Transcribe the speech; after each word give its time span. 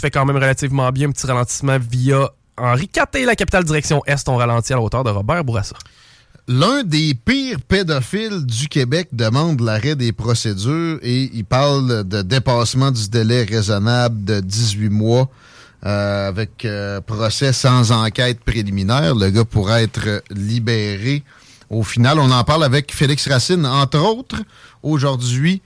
Tu 0.00 0.10
quand 0.10 0.24
même 0.24 0.36
relativement 0.36 0.90
bien 0.92 1.08
un 1.08 1.10
petit 1.10 1.26
ralentissement 1.26 1.76
via 1.78 2.30
Henri 2.56 2.88
IV, 2.94 3.26
la 3.26 3.34
capitale 3.34 3.64
direction 3.64 4.00
Est, 4.06 4.28
on 4.28 4.36
ralentit 4.36 4.72
à 4.72 4.76
la 4.76 4.82
hauteur 4.82 5.02
de 5.02 5.10
Robert 5.10 5.42
Bourassa. 5.42 5.74
L'un 6.46 6.84
des 6.84 7.14
pires 7.14 7.60
pédophiles 7.60 8.46
du 8.46 8.68
Québec 8.68 9.08
demande 9.12 9.60
l'arrêt 9.60 9.96
des 9.96 10.12
procédures 10.12 11.00
et 11.02 11.30
il 11.34 11.44
parle 11.44 12.04
de 12.04 12.22
dépassement 12.22 12.92
du 12.92 13.08
délai 13.08 13.42
raisonnable 13.42 14.24
de 14.24 14.38
18 14.38 14.88
mois 14.88 15.28
euh, 15.84 16.28
avec 16.28 16.64
euh, 16.64 17.00
procès 17.00 17.52
sans 17.52 17.90
enquête 17.90 18.38
préliminaire. 18.40 19.16
Le 19.16 19.30
gars 19.30 19.44
pourrait 19.44 19.82
être 19.82 20.22
libéré. 20.30 21.24
Au 21.70 21.82
final, 21.82 22.20
on 22.20 22.30
en 22.30 22.44
parle 22.44 22.62
avec 22.62 22.94
Félix 22.94 23.28
Racine, 23.28 23.66
entre 23.66 23.98
autres, 23.98 24.42
aujourd'hui. 24.82 25.60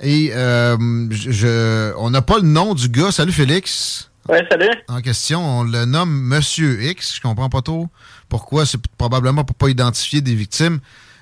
Et 0.00 0.30
euh, 0.32 0.76
je, 1.10 1.92
on 1.96 2.10
n'a 2.10 2.22
pas 2.22 2.38
le 2.38 2.46
nom 2.46 2.74
du 2.74 2.88
gars. 2.88 3.10
Salut 3.10 3.32
Félix. 3.32 4.10
Ouais, 4.28 4.46
salut. 4.50 4.70
En 4.88 5.00
question, 5.00 5.60
on 5.60 5.64
le 5.64 5.84
nomme 5.86 6.10
Monsieur 6.10 6.82
X. 6.82 7.16
Je 7.16 7.20
comprends 7.20 7.48
pas 7.48 7.62
trop 7.62 7.88
pourquoi. 8.28 8.66
C'est 8.66 8.80
probablement 8.98 9.44
pour 9.44 9.56
pas 9.56 9.70
identifier 9.70 10.20
des 10.20 10.34
victimes. 10.34 10.80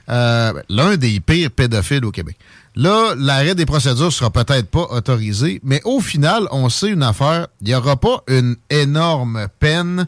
Euh, 0.08 0.52
L'un 0.68 0.96
des 0.96 1.20
pires 1.20 1.50
pédophiles 1.50 2.04
au 2.04 2.10
Québec. 2.10 2.36
Là, 2.74 3.14
l'arrêt 3.16 3.54
des 3.54 3.64
procédures 3.64 4.12
sera 4.12 4.30
peut-être 4.30 4.68
pas 4.68 4.86
autorisé, 4.90 5.60
mais 5.64 5.80
au 5.84 6.00
final, 6.00 6.46
on 6.50 6.68
sait 6.68 6.90
une 6.90 7.02
affaire. 7.02 7.46
Il 7.62 7.68
n'y 7.68 7.74
aura 7.74 7.96
pas 7.96 8.22
une 8.28 8.56
énorme 8.68 9.48
peine. 9.58 10.06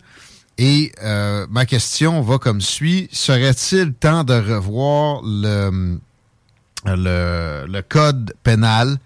Et 0.58 0.92
euh, 1.02 1.46
ma 1.50 1.66
question 1.66 2.20
va 2.20 2.38
comme 2.38 2.60
suit. 2.60 3.08
Serait-il 3.12 3.94
temps 3.94 4.24
de 4.24 4.34
revoir 4.34 5.20
le, 5.24 5.98
le, 6.84 7.66
le 7.68 7.82
code 7.82 8.34
pénal 8.42 8.98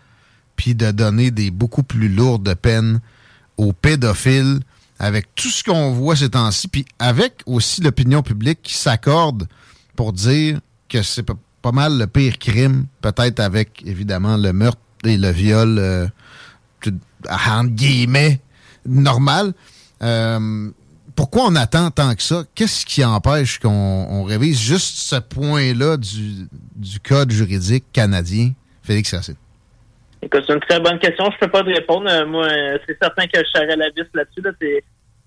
puis 0.57 0.75
de 0.75 0.91
donner 0.91 1.31
des 1.31 1.51
beaucoup 1.51 1.83
plus 1.83 2.09
lourdes 2.09 2.55
peines 2.55 3.01
aux 3.57 3.73
pédophiles 3.73 4.61
avec 4.99 5.35
tout 5.35 5.49
ce 5.49 5.65
qu'on 5.65 5.91
voit 5.91 6.15
ces 6.15 6.31
temps-ci, 6.31 6.69
puis 6.69 6.85
avec 7.01 7.43
aussi 7.47 7.81
l'opinion 7.81 8.23
publique 8.23 8.61
qui 8.63 8.75
s'accorde 8.75 9.49
pour 9.97 10.13
dire 10.13 10.61
que 10.89 11.03
c'est 11.03 11.25
pas, 11.25 11.73
mal 11.73 11.99
le 11.99 12.07
pire 12.07 12.39
crime, 12.39 12.87
peut-être 13.01 13.41
avec 13.41 13.83
évidemment 13.85 14.37
le 14.37 14.53
meurtre 14.53 14.81
et 15.05 15.17
le 15.17 15.31
viol, 15.31 15.79
euh, 15.79 16.07
entre 17.29 17.71
guillemets, 17.71 18.41
normal. 18.87 19.55
Euh, 20.03 20.71
pourquoi 21.15 21.45
on 21.47 21.57
attend 21.57 21.91
tant 21.91 22.15
que 22.15 22.23
ça? 22.23 22.43
Qu'est-ce 22.55 22.85
qui 22.87 23.05
empêche 23.05 23.59
qu'on 23.59 23.69
on 23.69 24.25
révise 24.25 24.61
juste 24.61 24.97
ce 24.97 25.17
point-là 25.17 25.97
du, 25.97 27.01
code 27.01 27.31
juridique 27.31 27.85
canadien? 27.93 28.51
Félix 28.83 29.15
Racine? 29.15 29.37
Écoute, 30.23 30.45
c'est 30.47 30.55
une 30.55 30.61
très 30.61 30.81
bonne 30.81 30.99
question. 30.99 31.31
Je 31.33 31.39
peux 31.39 31.51
pas 31.51 31.63
te 31.63 31.71
répondre. 31.71 32.09
Euh, 32.11 32.27
Moi, 32.27 32.47
euh, 32.47 32.79
c'est 32.87 32.97
certain 33.01 33.27
que 33.27 33.39
je 33.39 33.45
serais 33.53 33.77
la 33.77 33.91
vis 33.91 34.09
là-dessus. 34.15 34.43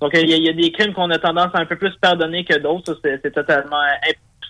Donc, 0.01 0.11
il 0.13 0.29
y, 0.29 0.49
a- 0.49 0.53
des 0.53 0.71
crimes 0.71 0.93
qu'on 0.93 1.09
a 1.09 1.17
tendance 1.17 1.51
à 1.53 1.59
un 1.59 1.65
peu 1.65 1.77
plus 1.77 1.93
pardonner 2.01 2.43
que 2.43 2.57
d'autres. 2.57 2.99
C'est 3.03 3.31
totalement, 3.33 3.77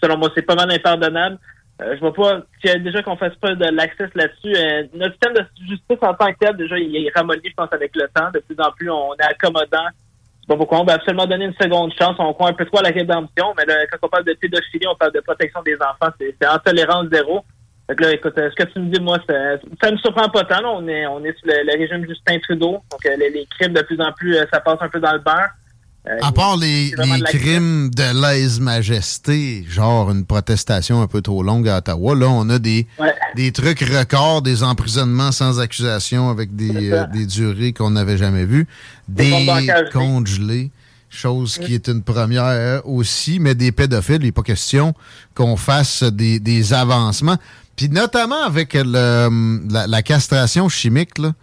selon 0.01 0.17
moi, 0.17 0.31
c'est 0.35 0.41
pas 0.41 0.55
mal 0.55 0.71
impardonnable. 0.71 1.37
Euh, 1.81 1.95
je 1.95 1.99
vois 1.99 2.13
pas 2.13 2.41
déjà 2.63 3.03
qu'on 3.03 3.17
fasse 3.17 3.35
pas 3.35 3.53
de 3.53 3.65
l'accès 3.65 4.09
là-dessus. 4.15 4.55
Euh, 4.55 4.83
notre 4.93 5.13
système 5.13 5.33
de 5.33 5.45
justice 5.67 5.97
en 6.01 6.13
tant 6.13 6.31
que 6.31 6.37
tel, 6.39 6.55
déjà, 6.55 6.77
il 6.79 6.95
est 6.95 7.11
ramolli, 7.13 7.41
je 7.43 7.53
pense, 7.53 7.71
avec 7.73 7.91
le 7.95 8.07
temps. 8.13 8.31
De 8.33 8.39
plus 8.39 8.55
en 8.59 8.71
plus, 8.71 8.89
on 8.89 9.13
est 9.15 9.23
accommodant. 9.23 9.87
Pas 10.47 10.55
pourquoi 10.55 10.79
on 10.81 10.85
va 10.85 10.93
absolument 10.93 11.25
donner 11.25 11.45
une 11.45 11.55
seconde 11.59 11.91
chance. 11.99 12.15
On 12.19 12.33
croit 12.33 12.49
un 12.49 12.53
peu 12.53 12.65
trop 12.65 12.79
à 12.79 12.83
la 12.83 12.89
rédemption, 12.89 13.53
mais 13.57 13.65
là, 13.65 13.75
quand 13.91 13.97
on 14.03 14.09
parle 14.09 14.25
de 14.25 14.33
pédophilie, 14.33 14.87
on 14.87 14.95
parle 14.95 15.13
de 15.13 15.19
protection 15.21 15.61
des 15.63 15.75
enfants. 15.75 16.13
C'est 16.19 16.35
c'est 16.39 16.47
en 16.47 16.59
tolérance 16.59 17.07
zéro. 17.11 17.43
Que 17.87 18.03
là, 18.03 18.13
écoute, 18.13 18.33
euh, 18.39 18.49
ce 18.49 18.55
que 18.63 18.71
tu 18.71 18.79
me 18.79 18.91
dis, 18.91 18.99
moi, 18.99 19.17
ça, 19.29 19.57
ça 19.81 19.91
me 19.91 19.97
surprend 19.97 20.27
pas 20.29 20.43
tant. 20.43 20.61
là. 20.61 20.69
On 20.71 20.87
est, 20.87 21.05
on 21.05 21.23
est 21.23 21.37
sous 21.39 21.45
le, 21.45 21.53
le 21.63 21.77
régime 21.77 22.07
Justin 22.07 22.39
Trudeau. 22.39 22.81
Donc, 22.91 23.05
euh, 23.05 23.15
les, 23.17 23.29
les 23.29 23.45
crimes, 23.45 23.73
de 23.73 23.81
plus 23.83 23.99
en 24.01 24.11
plus, 24.11 24.35
euh, 24.35 24.43
ça 24.51 24.59
passe 24.59 24.77
un 24.81 24.89
peu 24.89 24.99
dans 24.99 25.13
le 25.13 25.19
beurre. 25.19 25.49
Euh, 26.07 26.19
À 26.21 26.31
part 26.31 26.55
les, 26.57 26.93
crimes 27.25 27.89
de 27.89 28.21
lèse-majesté, 28.21 29.65
genre 29.69 30.11
une 30.11 30.25
protestation 30.25 31.01
un 31.01 31.07
peu 31.07 31.21
trop 31.21 31.41
longue 31.43 31.67
à 31.67 31.77
Ottawa, 31.77 32.15
là, 32.15 32.27
on 32.29 32.49
a 32.49 32.59
des, 32.59 32.87
Ouais. 32.99 33.13
des 33.35 33.51
trucs 33.51 33.79
records, 33.79 34.41
des 34.41 34.63
emprisonnements 34.63 35.31
sans 35.31 35.59
accusation 35.59 36.29
avec 36.29 36.55
des, 36.55 36.91
euh, 36.91 37.05
des 37.07 37.25
durées 37.25 37.73
qu'on 37.73 37.91
n'avait 37.91 38.17
jamais 38.17 38.45
vues, 38.45 38.67
Des 39.07 39.25
des 39.25 39.31
comptes 39.31 39.45
bancaires 39.47 39.77
gelés. 39.77 39.91
comptes 39.91 40.27
gelés, 40.27 40.71
chose 41.09 41.57
qui 41.57 41.73
est 41.73 41.87
une 41.87 42.03
première 42.03 42.81
aussi, 42.87 43.39
mais 43.39 43.55
des 43.55 43.71
pédophiles, 43.71 44.17
il 44.21 44.25
n'est 44.25 44.31
pas 44.31 44.43
question 44.43 44.93
qu'on 45.33 45.55
fasse 45.55 46.03
des, 46.03 46.39
des 46.39 46.73
avancements. 46.73 47.37
Puis 47.75 47.89
notamment 47.89 48.43
avec 48.43 48.73
le, 48.73 49.65
la, 49.71 49.87
la 49.87 50.01
castration 50.01 50.69
chimique, 50.69 51.17
là, 51.17 51.33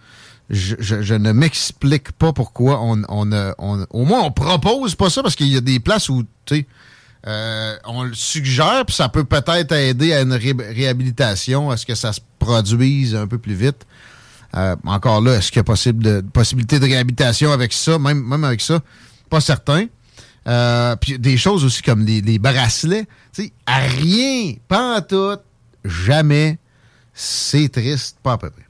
je, 0.53 0.77
je- 0.79 1.03
je 1.03 1.15
ne 1.15 1.33
m'explique 1.33 2.13
pas 2.13 2.33
pourquoi 2.33 2.81
on, 2.83 3.03
on, 3.09 3.33
on- 3.59 3.87
au 3.91 4.05
moins 4.05 4.21
on 4.23 4.31
propose 4.31 4.95
pas 4.95 5.11
ça 5.11 5.23
parce 5.23 5.35
qu'il 5.35 5.49
y 5.49 5.57
a 5.57 5.61
des 5.61 5.81
places 5.81 6.09
où 6.09 6.23
tu 6.45 6.57
sais 6.57 6.67
euh, 7.27 7.75
on 7.87 8.03
le 8.05 8.15
suggère 8.15 8.85
puis 8.87 8.95
ça 8.95 9.09
peut 9.09 9.25
peut-être 9.25 9.73
aider 9.73 10.13
à 10.13 10.21
une 10.23 10.33
ré- 10.33 10.55
réhabilitation 10.59 11.71
à 11.71 11.77
ce 11.77 11.87
que 11.87 11.95
ça 11.95 12.13
se 12.13 12.21
produise 12.39 13.15
un 13.17 13.27
peu 13.27 13.39
plus 13.39 13.55
vite 13.55 13.87
Euh, 14.55 14.77
encore 14.85 15.23
là 15.23 15.37
est-ce 15.37 15.49
qu'il 15.51 15.57
y 15.61 15.61
a 15.61 15.65
possible 15.65 16.05
de, 16.05 16.21
possibilité 16.21 16.79
de 16.79 16.85
réhabilitation 16.85 17.51
avec 17.53 17.73
ça? 17.73 17.99
Même 17.99 18.23
même 18.23 18.45
avec 18.45 18.61
ça 18.61 18.81
pas 19.31 19.41
certain 19.41 19.87
Euh, 20.47 20.97
puis 20.97 21.19
des 21.19 21.37
choses 21.39 21.65
aussi 21.65 21.81
comme 21.83 22.05
les, 22.05 22.21
les 22.21 22.39
bracelets. 22.41 23.07
Tu 23.33 23.45
sais, 23.45 23.53
à 23.65 23.79
rien, 23.79 24.55
pas 24.69 24.99
en 24.99 25.01
tout, 25.01 25.39
jamais. 25.85 26.59
C'est 27.15 27.69
triste, 27.69 28.19
pas 28.23 28.33
à 28.33 28.39
peu 28.39 28.51
près. 28.51 28.67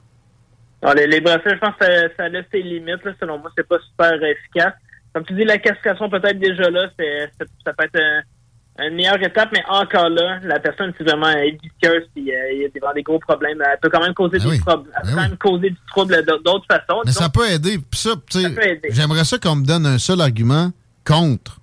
Alors, 0.83 0.95
les, 0.95 1.07
les 1.07 1.21
bracelets, 1.21 1.55
je 1.55 1.59
pense 1.59 1.75
que 1.79 1.85
ça, 1.85 2.07
ça 2.17 2.29
laisse 2.29 2.45
ses 2.51 2.61
limites. 2.61 3.03
Là, 3.05 3.13
selon 3.19 3.39
moi, 3.39 3.49
c'est 3.57 3.67
pas 3.67 3.77
super 3.89 4.13
efficace. 4.23 4.73
Comme 5.13 5.25
tu 5.25 5.33
dis, 5.33 5.43
la 5.45 5.57
cascation 5.57 6.09
peut-être 6.09 6.37
déjà 6.39 6.69
là, 6.69 6.89
c'est, 6.99 7.31
ça 7.65 7.73
peut 7.73 7.85
être 7.85 7.99
un- 7.99 8.85
une 8.87 8.95
meilleure 8.95 9.21
étape, 9.21 9.49
mais 9.53 9.63
encore 9.69 10.09
là, 10.09 10.39
la 10.43 10.59
personne, 10.59 10.91
c'est 10.97 11.03
vraiment 11.03 11.31
vicieuse, 11.61 12.03
puis 12.15 12.33
euh, 12.33 12.51
il 12.53 12.61
y 12.63 12.65
a 12.65 12.69
des, 12.69 12.79
des 12.95 13.03
gros 13.03 13.19
problèmes. 13.19 13.61
Elle 13.61 13.77
peut 13.79 13.89
quand 13.89 14.01
même 14.01 14.15
causer 14.15 14.39
Ben 14.39 14.45
des 14.45 14.49
oui. 14.49 14.59
troubles. 14.59 14.89
Elle 14.95 15.01
Ben 15.03 15.11
peut 15.13 15.15
oui. 15.21 15.29
même 15.29 15.37
causer 15.37 15.69
du 15.69 15.77
trouble 15.87 16.25
d'autres 16.43 16.65
façons. 16.69 17.01
Mais 17.05 17.11
ça 17.11 17.29
peut 17.29 17.47
aider. 17.49 17.77
Puis 17.77 17.99
ça, 17.99 18.09
tu 18.29 18.39
sais, 18.39 18.43
Ça 18.43 18.49
peut 18.49 18.67
aider. 18.67 18.89
j'aimerais 18.91 19.23
ça 19.25 19.37
qu'on 19.37 19.55
me 19.57 19.65
donne 19.65 19.85
un 19.85 19.99
seul 19.99 20.19
argument 20.21 20.71
contre. 21.05 21.59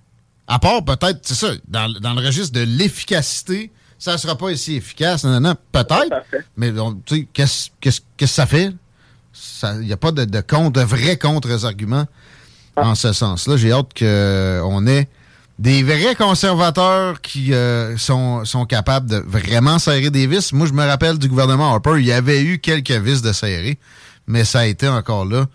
À 0.47 0.57
part 0.57 0.83
peut-être, 0.85 1.19
c'est 1.23 1.33
ça, 1.35 1.47
dans, 1.67 1.91
dans 1.99 2.13
le 2.13 2.25
registre 2.25 2.57
de 2.57 2.65
l'efficacité, 2.65 3.71
ça 3.99 4.17
sera 4.17 4.37
pas 4.37 4.45
aussi 4.45 4.77
efficace. 4.77 5.23
Non, 5.25 5.39
non, 5.41 5.55
peut-être. 5.71 6.23
Mais 6.55 6.71
qu'est-ce 7.33 7.69
que 8.17 8.25
ça 8.25 8.45
fait? 8.45 8.71
Il 9.63 9.85
n'y 9.85 9.93
a 9.93 9.97
pas 9.97 10.11
de, 10.11 10.25
de 10.25 10.41
contre, 10.41 10.79
de 10.79 10.85
vrais 10.85 11.17
contre-arguments 11.17 12.05
en 12.75 12.95
ce 12.95 13.13
sens-là. 13.13 13.57
J'ai 13.57 13.71
hâte 13.71 13.93
qu'on 13.97 14.87
ait 14.87 15.07
des 15.61 15.83
vrais 15.83 16.15
conservateurs 16.15 17.21
qui 17.21 17.53
euh, 17.53 17.95
sont, 17.95 18.43
sont 18.45 18.65
capables 18.65 19.07
de 19.07 19.17
vraiment 19.17 19.77
serrer 19.77 20.09
des 20.09 20.25
vis. 20.25 20.53
Moi, 20.53 20.65
je 20.65 20.73
me 20.73 20.83
rappelle 20.83 21.19
du 21.19 21.27
gouvernement 21.27 21.71
Harper, 21.71 21.99
il 21.99 22.05
y 22.05 22.11
avait 22.11 22.41
eu 22.41 22.57
quelques 22.57 22.89
vis 22.89 23.21
de 23.21 23.31
serrer, 23.31 23.77
mais 24.25 24.43
ça 24.43 24.61
a 24.61 24.65
été 24.65 24.87
encore 24.87 25.23
là, 25.23 25.45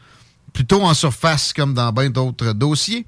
plutôt 0.53 0.83
en 0.83 0.95
surface 0.95 1.53
comme 1.53 1.75
dans 1.75 1.93
bien 1.93 2.09
d'autres 2.09 2.53
dossiers. 2.53 3.05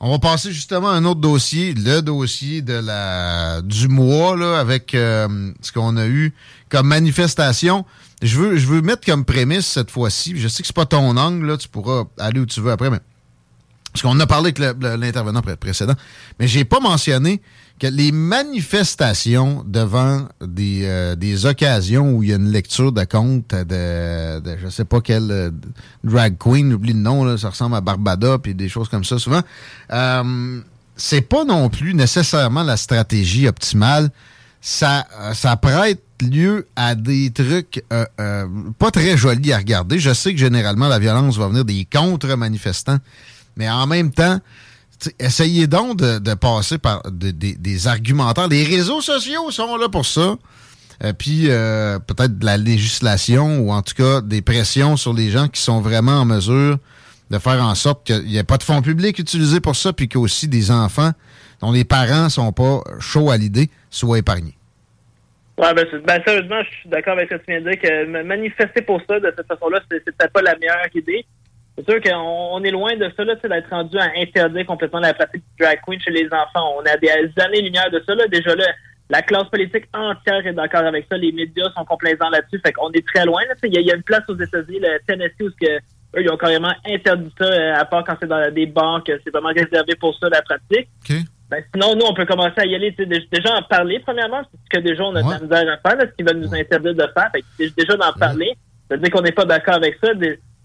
On 0.00 0.10
va 0.10 0.18
passer 0.18 0.52
justement 0.52 0.88
à 0.88 0.94
un 0.94 1.04
autre 1.04 1.20
dossier, 1.20 1.74
le 1.74 2.00
dossier 2.00 2.62
de 2.62 2.74
la 2.74 3.60
du 3.60 3.88
mois 3.88 4.34
là, 4.34 4.58
avec 4.58 4.94
euh, 4.94 5.52
ce 5.60 5.70
qu'on 5.70 5.98
a 5.98 6.06
eu 6.06 6.32
comme 6.70 6.88
manifestation. 6.88 7.84
Je 8.22 8.38
veux 8.38 8.56
je 8.56 8.66
veux 8.66 8.80
mettre 8.82 9.04
comme 9.04 9.24
prémisse 9.24 9.66
cette 9.66 9.90
fois-ci. 9.90 10.38
Je 10.38 10.48
sais 10.48 10.62
que 10.62 10.66
c'est 10.66 10.76
pas 10.76 10.86
ton 10.86 11.16
angle 11.16 11.46
là, 11.46 11.56
tu 11.56 11.68
pourras 11.68 12.04
aller 12.18 12.40
où 12.40 12.46
tu 12.46 12.60
veux 12.60 12.70
après, 12.70 12.88
mais 12.90 13.00
parce 13.92 14.02
qu'on 14.02 14.18
a 14.20 14.26
parlé 14.26 14.54
avec 14.56 14.58
l'intervenant 14.80 15.42
pré- 15.42 15.56
précédent, 15.56 15.92
mais 16.40 16.48
j'ai 16.48 16.64
pas 16.64 16.80
mentionné 16.80 17.42
que 17.78 17.86
les 17.88 18.10
manifestations 18.12 19.64
devant 19.66 20.28
des, 20.40 20.82
euh, 20.84 21.14
des 21.14 21.44
occasions 21.46 22.12
où 22.12 22.22
il 22.22 22.30
y 22.30 22.32
a 22.32 22.36
une 22.36 22.50
lecture 22.50 22.92
de 22.92 23.04
compte 23.04 23.50
de, 23.54 24.40
de 24.40 24.56
je 24.62 24.68
sais 24.68 24.84
pas 24.86 25.00
quelle 25.00 25.30
euh, 25.30 25.50
drag 26.04 26.36
queen, 26.38 26.70
j'oublie 26.70 26.92
le 26.94 27.00
nom, 27.00 27.24
là, 27.24 27.36
ça 27.36 27.50
ressemble 27.50 27.76
à 27.76 27.80
Barbada 27.82 28.38
puis 28.38 28.54
des 28.54 28.68
choses 28.68 28.88
comme 28.88 29.04
ça 29.04 29.18
souvent. 29.18 29.42
Euh, 29.90 30.60
c'est 30.96 31.22
pas 31.22 31.44
non 31.44 31.68
plus 31.68 31.92
nécessairement 31.94 32.62
la 32.62 32.76
stratégie 32.76 33.46
optimale. 33.48 34.10
Ça, 34.64 35.06
euh, 35.20 35.34
ça 35.34 35.56
prête 35.56 36.00
lieu 36.20 36.68
à 36.76 36.94
des 36.94 37.32
trucs 37.32 37.84
euh, 37.92 38.04
euh, 38.20 38.46
pas 38.78 38.92
très 38.92 39.16
jolis 39.16 39.52
à 39.52 39.58
regarder. 39.58 39.98
Je 39.98 40.14
sais 40.14 40.32
que 40.32 40.38
généralement 40.38 40.86
la 40.86 41.00
violence 41.00 41.36
va 41.36 41.48
venir 41.48 41.64
des 41.64 41.84
contre-manifestants, 41.92 42.98
mais 43.56 43.68
en 43.68 43.88
même 43.88 44.12
temps, 44.12 44.38
essayez 45.18 45.66
donc 45.66 45.96
de, 45.98 46.20
de 46.20 46.34
passer 46.34 46.78
par 46.78 47.02
de- 47.10 47.32
des- 47.32 47.86
argumentaires. 47.88 48.46
Les 48.46 48.62
réseaux 48.62 49.00
sociaux 49.00 49.50
sont 49.50 49.76
là 49.76 49.88
pour 49.88 50.06
ça. 50.06 50.36
Euh, 51.02 51.12
puis 51.12 51.46
euh, 51.48 51.98
peut-être 51.98 52.38
de 52.38 52.46
la 52.46 52.56
législation 52.56 53.58
ou 53.58 53.72
en 53.72 53.82
tout 53.82 53.94
cas 53.96 54.20
des 54.20 54.42
pressions 54.42 54.96
sur 54.96 55.12
les 55.12 55.30
gens 55.32 55.48
qui 55.48 55.60
sont 55.60 55.80
vraiment 55.80 56.20
en 56.20 56.24
mesure 56.24 56.78
de 57.32 57.38
faire 57.38 57.60
en 57.64 57.74
sorte 57.74 58.06
qu'il 58.06 58.22
n'y 58.26 58.36
ait 58.36 58.44
pas 58.44 58.58
de 58.58 58.62
fonds 58.62 58.82
publics 58.82 59.18
utilisés 59.18 59.58
pour 59.58 59.74
ça, 59.74 59.92
puis 59.92 60.08
qu'aussi 60.08 60.46
des 60.46 60.70
enfants 60.70 61.10
dont 61.60 61.72
les 61.72 61.82
parents 61.84 62.28
sont 62.28 62.52
pas 62.52 62.82
chauds 63.00 63.30
à 63.30 63.36
l'idée 63.36 63.68
soient 63.94 64.18
épargnés. 64.18 64.54
Ouais, 65.58 65.72
ben, 65.74 65.86
ben, 66.06 66.22
sérieusement, 66.26 66.62
je 66.62 66.70
suis 66.78 66.88
d'accord 66.88 67.12
avec 67.12 67.30
ce 67.30 67.36
que 67.36 67.44
tu 67.44 67.50
viens 67.52 67.60
de 67.60 67.70
dire, 67.70 67.80
que 67.80 68.04
me- 68.06 68.24
manifester 68.24 68.82
pour 68.82 69.00
ça, 69.08 69.20
de 69.20 69.32
cette 69.36 69.46
façon-là, 69.46 69.80
c'est 69.90 70.02
peut-être 70.04 70.32
pas 70.32 70.42
la 70.42 70.56
meilleure 70.56 70.86
idée. 70.94 71.24
C'est 71.76 71.88
sûr 71.90 72.00
qu'on 72.02 72.18
on 72.54 72.62
est 72.64 72.70
loin 72.70 72.96
de 72.96 73.10
ça, 73.16 73.24
là, 73.24 73.34
tu 73.36 73.42
sais, 73.42 73.48
d'être 73.48 73.68
rendu 73.70 73.96
à 73.98 74.10
interdire 74.16 74.66
complètement 74.66 75.00
la 75.00 75.14
pratique 75.14 75.42
du 75.42 75.64
drag 75.64 75.78
queen 75.86 76.00
chez 76.00 76.10
les 76.10 76.26
enfants. 76.26 76.74
On 76.76 76.80
a 76.80 76.96
des 76.96 77.08
années-lumière 77.40 77.90
de 77.90 78.02
ça, 78.06 78.14
là. 78.14 78.26
Déjà, 78.28 78.54
là, 78.54 78.66
la 79.10 79.22
classe 79.22 79.48
politique 79.50 79.84
entière 79.92 80.46
est 80.46 80.52
d'accord 80.54 80.84
avec 80.84 81.06
ça. 81.10 81.16
Les 81.18 81.32
médias 81.32 81.70
sont 81.76 81.84
complaisants 81.84 82.30
là-dessus. 82.30 82.60
Fait 82.64 82.72
qu'on 82.72 82.90
est 82.92 83.06
très 83.06 83.24
loin, 83.26 83.40
Il 83.62 83.74
y, 83.74 83.76
a- 83.76 83.80
il 83.80 83.86
y 83.86 83.92
a 83.92 83.96
une 83.96 84.02
place 84.02 84.22
aux 84.28 84.38
États-Unis, 84.38 84.80
le 84.80 84.98
Tennessee, 85.06 85.34
où 85.42 85.50
que, 85.60 85.76
eux, 85.76 86.22
ils 86.22 86.30
ont 86.30 86.36
carrément 86.36 86.72
interdit 86.86 87.32
ça, 87.38 87.44
euh, 87.44 87.74
à 87.74 87.84
part 87.84 88.04
quand 88.04 88.16
c'est 88.20 88.26
dans 88.28 88.52
des 88.52 88.66
bars, 88.66 89.02
que 89.04 89.12
c'est 89.24 89.30
vraiment 89.30 89.48
réservé 89.54 89.94
pour 89.96 90.14
ça, 90.18 90.28
la 90.30 90.42
pratique. 90.42 90.88
Ben, 91.52 91.62
sinon, 91.74 91.94
nous, 91.94 92.06
on 92.06 92.14
peut 92.14 92.24
commencer 92.24 92.54
à 92.58 92.64
y 92.64 92.74
aller. 92.74 92.92
Déjà 92.92 93.54
en 93.54 93.60
parler, 93.62 94.00
premièrement, 94.00 94.40
c'est 94.50 94.58
ce 94.64 94.78
que 94.80 94.82
déjà 94.88 95.02
on 95.04 95.14
a 95.14 95.20
de 95.22 95.26
Ouais. 95.26 95.34
la 95.34 95.40
misère 95.40 95.74
à 95.74 95.88
faire, 95.88 95.98
là, 95.98 96.06
ce 96.10 96.16
qu'ils 96.16 96.26
veulent 96.26 96.40
nous 96.40 96.54
interdire 96.54 96.94
de 96.94 97.06
faire. 97.12 97.28
Fait 97.30 97.42
que 97.42 97.46
dé- 97.58 97.72
déjà 97.76 97.94
d'en 97.96 98.12
parler, 98.14 98.56
ça 98.88 98.96
veut 98.96 99.02
dire 99.02 99.10
qu'on 99.10 99.20
n'est 99.20 99.32
pas 99.32 99.44
d'accord 99.44 99.74
avec 99.74 99.98
ça. 100.02 100.08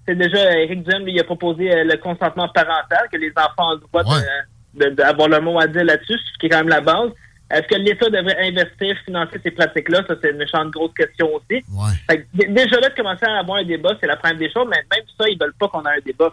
C'est 0.07 0.15
déjà, 0.15 0.57
Eric 0.61 0.83
Duhem, 0.83 1.03
lui, 1.03 1.11
il 1.11 1.19
a 1.19 1.25
proposé 1.25 1.69
euh, 1.69 1.83
le 1.83 1.97
consentement 1.97 2.47
parental, 2.47 3.09
que 3.11 3.17
les 3.17 3.33
enfants 3.35 3.71
ont 3.71 3.73
le 3.73 3.79
droit 3.81 4.03
de- 4.05 4.85
de- 4.85 4.89
d'avoir 4.95 5.27
le 5.27 5.41
mot 5.41 5.59
à 5.59 5.67
dire 5.67 5.83
là-dessus, 5.83 6.13
ce 6.17 6.39
qui 6.39 6.45
est 6.45 6.49
quand 6.49 6.59
même 6.59 6.69
la 6.69 6.79
base. 6.79 7.09
Est-ce 7.51 7.67
que 7.67 7.75
l'État 7.75 8.09
devrait 8.09 8.37
investir, 8.47 8.95
financer 9.05 9.39
ces 9.43 9.51
pratiques-là? 9.51 10.03
Ça, 10.07 10.15
c'est 10.21 10.31
une 10.31 10.37
méchante 10.37 10.71
grosse 10.71 10.93
question 10.93 11.27
aussi. 11.35 11.63
Ouais. 11.71 11.91
Fait 12.09 12.21
que 12.21 12.25
dé- 12.33 12.47
déjà 12.47 12.79
là, 12.79 12.87
de 12.89 12.95
commencer 12.95 13.25
à 13.25 13.39
avoir 13.39 13.57
un 13.59 13.63
débat, 13.65 13.91
c'est 13.99 14.07
la 14.07 14.15
première 14.15 14.37
des 14.37 14.51
choses, 14.51 14.67
mais 14.69 14.77
même 14.95 15.05
ça, 15.19 15.27
ils 15.29 15.37
veulent 15.37 15.53
pas 15.59 15.67
qu'on 15.67 15.83
ait 15.83 15.97
un 15.97 16.01
débat. 16.05 16.31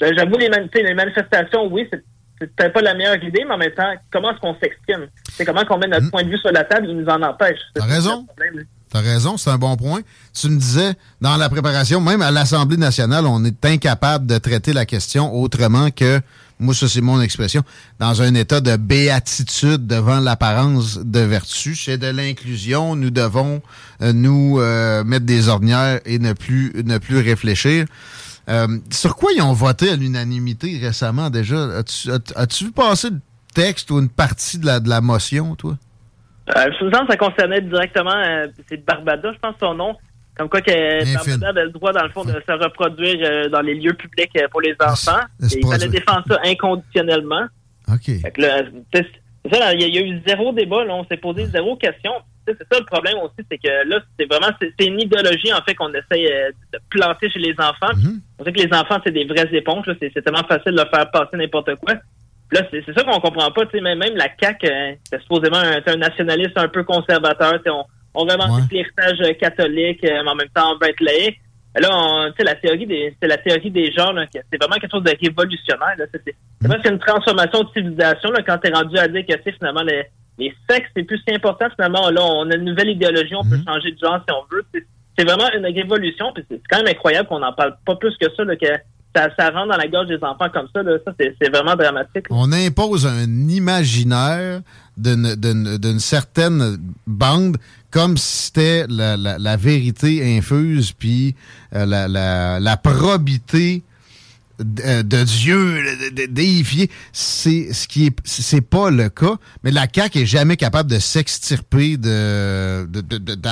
J'avoue, 0.00 0.36
les, 0.36 0.50
sais, 0.74 0.82
les 0.82 0.94
manifestations, 0.94 1.66
oui, 1.72 1.88
c'est 1.90 2.02
c'est 2.40 2.54
peut-être 2.54 2.72
pas 2.72 2.82
la 2.82 2.94
meilleure 2.94 3.22
idée, 3.22 3.44
mais 3.46 3.54
en 3.54 3.58
même 3.58 3.72
temps, 3.72 3.92
comment 4.12 4.32
est-ce 4.32 4.40
qu'on 4.40 4.56
s'exprime? 4.60 5.06
C'est 5.32 5.44
comment 5.44 5.64
qu'on 5.64 5.78
met 5.78 5.86
notre 5.86 6.10
point 6.10 6.24
de 6.24 6.30
vue 6.30 6.38
sur 6.38 6.52
la 6.52 6.64
table, 6.64 6.86
ils 6.88 6.96
nous 6.96 7.06
en 7.06 7.22
empêchent. 7.22 7.60
C'est 7.74 7.80
T'as 7.80 7.86
raison. 7.86 8.26
T'as 8.90 9.00
raison, 9.00 9.36
c'est 9.36 9.50
un 9.50 9.58
bon 9.58 9.76
point. 9.76 10.02
Tu 10.32 10.48
me 10.48 10.58
disais, 10.58 10.94
dans 11.20 11.36
la 11.36 11.48
préparation, 11.48 12.00
même 12.00 12.22
à 12.22 12.30
l'Assemblée 12.30 12.76
nationale, 12.76 13.26
on 13.26 13.44
est 13.44 13.64
incapable 13.64 14.26
de 14.26 14.38
traiter 14.38 14.72
la 14.72 14.86
question 14.86 15.34
autrement 15.34 15.90
que, 15.90 16.20
moi, 16.60 16.74
ça 16.74 16.86
c'est 16.88 17.00
mon 17.00 17.20
expression, 17.20 17.62
dans 17.98 18.22
un 18.22 18.34
état 18.34 18.60
de 18.60 18.76
béatitude 18.76 19.88
devant 19.88 20.20
l'apparence 20.20 20.98
de 20.98 21.18
vertu. 21.20 21.74
C'est 21.74 21.98
de 21.98 22.06
l'inclusion. 22.06 22.94
Nous 22.94 23.10
devons 23.10 23.62
euh, 24.00 24.12
nous 24.12 24.60
euh, 24.60 25.02
mettre 25.02 25.26
des 25.26 25.48
ornières 25.48 26.00
et 26.04 26.20
ne 26.20 26.32
plus, 26.32 26.72
ne 26.84 26.98
plus 26.98 27.18
réfléchir. 27.18 27.86
Euh, 28.48 28.66
sur 28.90 29.16
quoi 29.16 29.30
ils 29.32 29.40
ont 29.42 29.52
voté 29.52 29.90
à 29.90 29.96
l'unanimité 29.96 30.78
récemment 30.80 31.30
déjà? 31.30 31.78
As-tu 31.78 32.10
as- 32.10 32.62
vu 32.62 32.72
passer 32.72 33.10
le 33.10 33.20
texte 33.54 33.90
ou 33.90 33.98
une 33.98 34.08
partie 34.10 34.58
de 34.58 34.66
la, 34.66 34.80
de 34.80 34.88
la 34.88 35.00
motion, 35.00 35.54
toi? 35.54 35.76
Euh, 36.54 36.66
je 36.78 36.84
me 36.84 36.90
sens 36.92 37.02
que 37.06 37.12
ça 37.12 37.16
concernait 37.16 37.62
directement, 37.62 38.14
euh, 38.14 38.46
c'est 38.68 38.84
Barbada, 38.84 39.32
je 39.32 39.38
pense 39.38 39.54
son 39.58 39.74
nom, 39.74 39.96
comme 40.36 40.50
quoi 40.50 40.60
que. 40.60 40.70
Barbada 41.14 41.48
avait 41.48 41.64
le 41.64 41.70
droit, 41.70 41.92
dans 41.92 42.02
le 42.02 42.10
fond, 42.10 42.22
de 42.24 42.32
se 42.32 42.52
reproduire 42.52 43.16
euh, 43.22 43.48
dans 43.48 43.62
les 43.62 43.74
lieux 43.74 43.94
publics 43.94 44.36
pour 44.50 44.60
les 44.60 44.74
enfants. 44.80 45.20
Et 45.42 45.46
il 45.58 45.66
fallait 45.66 45.88
défendre 45.88 46.22
ça 46.28 46.38
inconditionnellement. 46.44 47.46
OK. 47.90 48.08
Y, 48.08 48.22
il 49.46 49.94
y 49.94 49.98
a 49.98 50.02
eu 50.02 50.22
zéro 50.26 50.52
débat, 50.52 50.84
là, 50.84 50.94
on 50.94 51.04
s'est 51.06 51.16
posé 51.18 51.46
zéro 51.46 51.76
question. 51.76 52.12
Tu 52.46 52.54
C'est 52.58 52.72
ça 52.72 52.78
le 52.80 52.84
problème 52.86 53.16
aussi, 53.18 53.46
c'est 53.50 53.58
que 53.58 53.88
là, 53.88 54.00
c'est 54.18 54.26
vraiment 54.30 54.54
c'est 54.60 54.72
c'est 54.78 54.86
une 54.86 55.00
idéologie 55.00 55.52
en 55.52 55.62
fait 55.62 55.74
qu'on 55.74 55.90
essaie 55.92 56.32
euh, 56.32 56.50
de 56.72 56.78
planter 56.90 57.30
chez 57.30 57.38
les 57.38 57.54
enfants. 57.58 57.94
Mhm. 57.96 58.20
On 58.38 58.44
sait 58.44 58.52
que 58.52 58.60
les 58.62 58.72
enfants, 58.74 58.98
c'est 59.04 59.12
des 59.12 59.24
vraies 59.24 59.48
éponges, 59.52 59.86
c'est 60.00 60.10
c'est 60.12 60.22
tellement 60.22 60.46
facile 60.46 60.72
de 60.72 60.76
leur 60.76 60.90
faire 60.90 61.10
passer 61.10 61.36
n'importe 61.36 61.74
quoi. 61.76 61.94
Là, 62.52 62.60
c'est 62.70 62.82
c'est 62.84 62.92
ça 62.96 63.02
qu'on 63.04 63.20
comprend 63.20 63.50
pas, 63.50 63.64
tu 63.66 63.72
sais, 63.72 63.80
même, 63.80 63.98
même 63.98 64.16
la 64.16 64.28
CAQ, 64.40 64.66
euh, 64.66 64.92
c'est 65.10 65.20
supposément 65.22 65.56
un, 65.56 65.80
c'est 65.84 65.90
un 65.90 65.96
nationaliste 65.96 66.56
un 66.56 66.68
peu 66.68 66.84
conservateur, 66.84 67.60
tu 67.62 67.70
on, 67.70 67.84
on 68.14 68.24
revendique 68.24 68.70
l'héritage 68.70 69.18
euh, 69.22 69.32
catholique, 69.34 70.00
mais 70.02 70.18
en 70.28 70.34
même 70.34 70.48
temps 70.54 70.72
on 70.74 70.78
veut 70.78 70.90
être 70.90 71.00
laïque. 71.00 71.38
Là, 71.76 71.88
tu 72.28 72.34
sais, 72.38 72.44
la 72.44 72.54
théorie 72.54 72.86
des, 72.86 73.16
c'est 73.20 73.26
la 73.26 73.38
théorie 73.38 73.70
des 73.70 73.90
genres, 73.90 74.14
c'est 74.32 74.62
vraiment 74.62 74.76
quelque 74.76 74.92
chose 74.92 75.02
de 75.02 75.10
révolutionnaire. 75.20 75.96
C'est 75.98 76.22
c'est- 76.24 76.36
c'est 76.60 76.68
presque 76.68 76.88
une 76.88 76.98
transformation 77.00 77.64
de 77.64 77.68
civilisation 77.74 78.30
là, 78.30 78.42
quand 78.46 78.58
t'es 78.58 78.70
rendu 78.70 78.96
à 78.96 79.08
dire 79.08 79.26
que, 79.26 79.32
tu 79.34 79.42
sais, 79.42 79.52
finalement, 79.52 79.82
les, 79.82 80.04
les 80.38 80.52
sexes, 80.68 80.88
c'est 80.96 81.04
plus 81.04 81.18
si 81.26 81.34
important. 81.34 81.66
Finalement, 81.76 82.10
là, 82.10 82.22
on 82.22 82.50
a 82.50 82.54
une 82.56 82.64
nouvelle 82.64 82.90
idéologie, 82.90 83.34
on 83.36 83.44
peut 83.44 83.58
changer 83.66 83.92
de 83.92 83.98
genre 83.98 84.18
si 84.28 84.34
on 84.34 84.44
veut. 84.54 84.64
C'est 85.16 85.24
vraiment 85.24 85.48
une 85.56 85.66
révolution, 85.66 86.32
puis 86.34 86.44
c'est 86.50 86.60
quand 86.68 86.78
même 86.78 86.88
incroyable 86.88 87.28
qu'on 87.28 87.38
n'en 87.38 87.52
parle 87.52 87.76
pas 87.86 87.94
plus 87.96 88.16
que 88.20 88.26
ça, 88.36 88.42
là, 88.44 88.56
que 88.56 88.66
ça, 89.14 89.28
ça 89.38 89.50
rentre 89.50 89.68
dans 89.70 89.76
la 89.76 89.86
gorge 89.86 90.08
des 90.08 90.18
enfants 90.24 90.48
comme 90.52 90.66
ça. 90.74 90.82
Là. 90.82 90.96
Ça, 91.04 91.12
c'est 91.18 91.48
vraiment 91.48 91.76
dramatique. 91.76 92.28
là. 92.28 92.36
On 92.36 92.50
impose 92.52 93.06
un 93.06 93.22
imaginaire 93.48 94.60
d'une- 94.96 95.98
certaine 96.00 96.78
bande 97.06 97.56
comme 97.92 98.16
si 98.16 98.46
c'était 98.46 98.86
la, 98.88 99.16
la- 99.16 99.38
la 99.38 99.56
vérité 99.56 100.36
infuse 100.36 100.90
puis 100.90 101.36
euh, 101.76 101.86
la, 101.86 102.08
la- 102.08 102.58
la 102.58 102.76
probité 102.76 103.84
de, 104.58 104.82
euh, 104.84 105.02
de 105.02 105.22
Dieu 105.24 105.84
déifiée. 106.28 106.90
C'est 107.12 107.72
ce 107.72 107.88
qui 107.88 108.06
est 108.06 108.16
c'est 108.24 108.60
pas 108.60 108.90
le 108.90 109.08
cas, 109.08 109.36
mais 109.62 109.70
la 109.70 109.86
CAQ 109.92 110.20
est 110.22 110.26
jamais 110.26 110.56
capable 110.56 110.90
de 110.90 110.98
s'extirper 110.98 111.96
de 111.96 112.86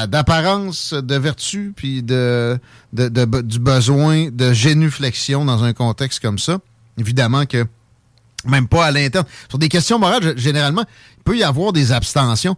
d'apparence 0.07 0.93
de 0.95 1.15
vertu 1.17 1.73
puis 1.77 2.03
de- 2.03 2.59
du 2.93 3.59
besoin 3.59 4.29
de 4.31 4.53
génuflexion 4.53 5.45
dans 5.45 5.65
un 5.65 5.73
contexte 5.73 6.21
comme 6.21 6.39
ça. 6.39 6.59
Évidemment 6.99 7.47
que 7.47 7.65
même 8.45 8.67
pas 8.69 8.87
à 8.87 8.91
l'interne. 8.91 9.25
Sur 9.49 9.59
des 9.59 9.69
questions 9.69 9.99
morales, 9.99 10.37
généralement, 10.37 10.85
il 11.19 11.23
peut 11.23 11.37
y 11.39 11.45
avoir 11.45 11.73
des 11.73 11.93
abstentions. 11.93 12.57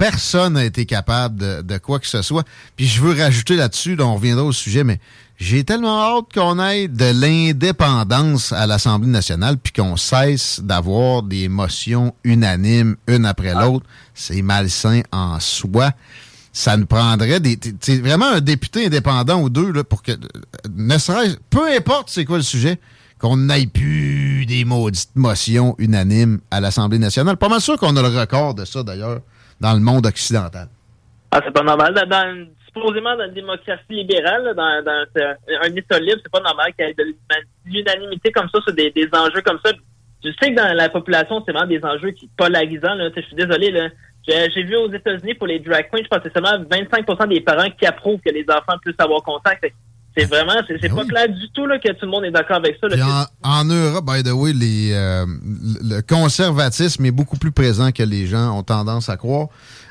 Personne 0.00 0.54
n'a 0.54 0.64
été 0.64 0.86
capable 0.86 1.62
de, 1.62 1.76
quoi 1.76 1.98
que 1.98 2.06
ce 2.06 2.22
soit. 2.22 2.42
Puis 2.74 2.86
je 2.86 3.02
veux 3.02 3.12
rajouter 3.12 3.54
là-dessus, 3.54 3.98
on 4.00 4.14
reviendra 4.14 4.44
au 4.44 4.52
sujet, 4.52 4.82
mais 4.82 4.98
j'ai 5.36 5.62
tellement 5.62 6.00
hâte 6.00 6.32
qu'on 6.32 6.58
ait 6.58 6.88
de 6.88 7.04
l'indépendance 7.04 8.50
à 8.52 8.66
l'Assemblée 8.66 9.10
nationale, 9.10 9.58
puis 9.58 9.74
qu'on 9.74 9.98
cesse 9.98 10.60
d'avoir 10.62 11.22
des 11.22 11.50
motions 11.50 12.14
unanimes, 12.24 12.96
une 13.08 13.26
après 13.26 13.52
l'autre. 13.52 13.84
C'est 14.14 14.40
malsain 14.40 15.02
en 15.12 15.38
soi. 15.38 15.90
Ça 16.50 16.78
nous 16.78 16.86
prendrait 16.86 17.38
des, 17.38 17.58
vraiment 18.00 18.32
un 18.32 18.40
député 18.40 18.86
indépendant 18.86 19.42
ou 19.42 19.50
deux 19.50 19.70
là, 19.70 19.84
pour 19.84 20.02
que, 20.02 20.12
ne 20.74 20.96
serait 20.96 21.36
peu 21.50 21.70
importe 21.76 22.08
c'est 22.08 22.24
quoi 22.24 22.38
le 22.38 22.42
sujet, 22.42 22.80
qu'on 23.18 23.36
n'aille 23.36 23.66
plus 23.66 24.46
des 24.46 24.64
maudites 24.64 25.10
motions 25.14 25.74
unanimes 25.76 26.40
à 26.50 26.62
l'Assemblée 26.62 26.98
nationale. 26.98 27.36
Pas 27.36 27.50
mal 27.50 27.60
sûr 27.60 27.76
qu'on 27.76 27.94
a 27.96 28.00
le 28.00 28.18
record 28.18 28.54
de 28.54 28.64
ça, 28.64 28.82
d'ailleurs, 28.82 29.20
dans 29.60 29.74
le 29.74 29.80
monde 29.80 30.06
occidental. 30.06 30.68
Ah, 31.30 31.40
c'est 31.44 31.52
pas 31.52 31.62
normal. 31.62 31.94
Dans, 31.94 32.46
supposément, 32.66 33.16
dans 33.16 33.26
une 33.26 33.34
démocratie 33.34 33.82
libérale, 33.90 34.54
dans, 34.56 35.04
un 35.62 35.76
État 35.76 35.98
libre, 35.98 36.20
c'est 36.22 36.32
pas 36.32 36.40
normal 36.40 36.72
qu'il 36.74 36.86
y 36.86 36.90
ait 36.90 36.94
de 36.94 37.14
l'unanimité 37.66 38.32
comme 38.32 38.48
ça 38.52 38.60
sur 38.62 38.72
des, 38.72 38.92
enjeux 39.12 39.42
comme 39.42 39.60
ça. 39.64 39.72
Je 40.24 40.30
sais 40.40 40.50
que 40.50 40.56
dans 40.56 40.74
la 40.74 40.88
population, 40.88 41.42
c'est 41.44 41.52
vraiment 41.52 41.68
des 41.68 41.84
enjeux 41.84 42.10
qui 42.10 42.28
polarisants. 42.36 42.94
Là. 42.94 43.10
Je 43.14 43.22
suis 43.22 43.36
désolé. 43.36 43.70
Là. 43.70 43.88
J'ai 44.26 44.62
vu 44.62 44.76
aux 44.76 44.92
États-Unis, 44.92 45.34
pour 45.34 45.46
les 45.46 45.60
drag 45.60 45.88
queens, 45.90 46.02
je 46.02 46.08
pense 46.08 46.20
que 46.20 46.28
c'est 46.28 46.34
seulement 46.34 46.64
25% 46.64 47.28
des 47.28 47.40
parents 47.40 47.70
qui 47.70 47.86
approuvent 47.86 48.20
que 48.20 48.30
les 48.30 48.44
enfants 48.50 48.78
puissent 48.82 48.94
avoir 48.98 49.22
contact. 49.22 49.64
C'est 50.16 50.24
vraiment, 50.24 50.54
c'est 50.66 50.80
ben 50.80 50.94
pas 50.94 51.04
clair 51.04 51.28
du 51.28 51.48
tout 51.52 51.66
là, 51.66 51.78
que 51.78 51.88
tout 51.92 52.04
le 52.04 52.08
monde 52.08 52.24
est 52.24 52.32
d'accord 52.32 52.56
avec 52.56 52.78
ça. 52.80 53.28
en, 53.44 53.64
Europe, 53.64 54.04
by 54.04 54.24
the 54.24 54.32
way, 54.32 54.52
les, 54.52 54.90
euh, 54.92 55.24
le 55.82 56.00
conservatisme 56.00 57.04
est 57.04 57.12
beaucoup 57.12 57.36
plus 57.36 57.52
présent 57.52 57.92
que 57.92 58.02
les 58.02 58.26
gens 58.26 58.58
ont 58.58 58.64
tendance 58.64 59.08
à 59.08 59.16
croire, 59.16 59.46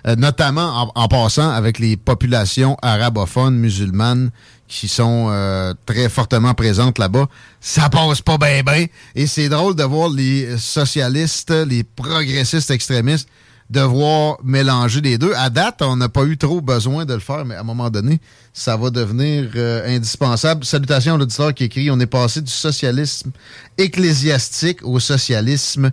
euh, 0.05 0.17
notamment 0.17 0.91
en, 0.93 1.07
passant 1.07 1.49
avec 1.49 1.79
les 1.79 1.95
populations 1.95 2.75
arabophones 2.81 3.55
musulmanes 3.55 4.31
qui 4.67 4.89
sont 4.89 5.29
euh, 5.29 5.73
très 5.85 6.09
fortement 6.09 6.53
présentes 6.53 6.99
là-bas. 6.99 7.27
Ça 7.61 7.89
passe 7.89 8.21
pas 8.21 8.37
bien, 8.37 8.61
bien. 8.61 8.87
Et 9.15 9.25
c'est 9.25 9.47
drôle 9.47 9.75
de 9.75 9.83
voir 9.83 10.09
les 10.09 10.57
socialistes, 10.57 11.51
les 11.51 11.83
progressistes 11.83 12.71
extrémistes 12.71 13.29
devoir 13.69 14.37
mélanger 14.43 15.01
les 15.01 15.17
deux. 15.17 15.33
À 15.35 15.49
date, 15.49 15.81
on 15.81 15.95
n'a 15.95 16.09
pas 16.09 16.25
eu 16.25 16.37
trop 16.37 16.61
besoin 16.61 17.05
de 17.05 17.13
le 17.13 17.19
faire, 17.19 17.45
mais 17.45 17.55
à 17.55 17.61
un 17.61 17.63
moment 17.63 17.89
donné, 17.89 18.19
ça 18.53 18.75
va 18.75 18.89
devenir 18.89 19.49
euh, 19.55 19.95
indispensable. 19.95 20.65
Salutations 20.65 21.15
à 21.15 21.17
l'auditeur 21.17 21.53
qui 21.53 21.65
écrit 21.65 21.91
On 21.91 21.99
est 21.99 22.07
passé 22.07 22.41
du 22.41 22.51
socialisme 22.51 23.31
ecclésiastique 23.77 24.79
au 24.83 24.99
socialisme 24.99 25.91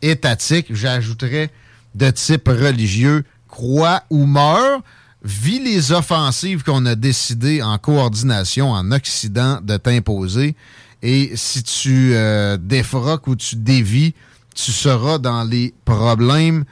étatique. 0.00 0.74
J'ajouterais 0.74 1.50
de 1.94 2.10
type 2.10 2.48
religieux, 2.48 3.24
croix 3.48 4.02
ou 4.10 4.24
meurt. 4.24 4.82
Vit 5.24 5.58
les 5.58 5.92
offensives 5.92 6.62
qu'on 6.62 6.86
a 6.86 6.94
décidé 6.94 7.60
en 7.60 7.76
coordination 7.76 8.70
en 8.70 8.92
Occident 8.92 9.58
de 9.60 9.76
t'imposer. 9.76 10.54
Et 11.02 11.32
si 11.34 11.62
tu 11.62 12.14
euh, 12.14 12.56
défroques 12.56 13.26
ou 13.26 13.36
tu 13.36 13.56
dévis, 13.56 14.14
tu 14.54 14.72
seras 14.72 15.18
dans 15.18 15.44
les 15.44 15.74
problèmes 15.84 16.64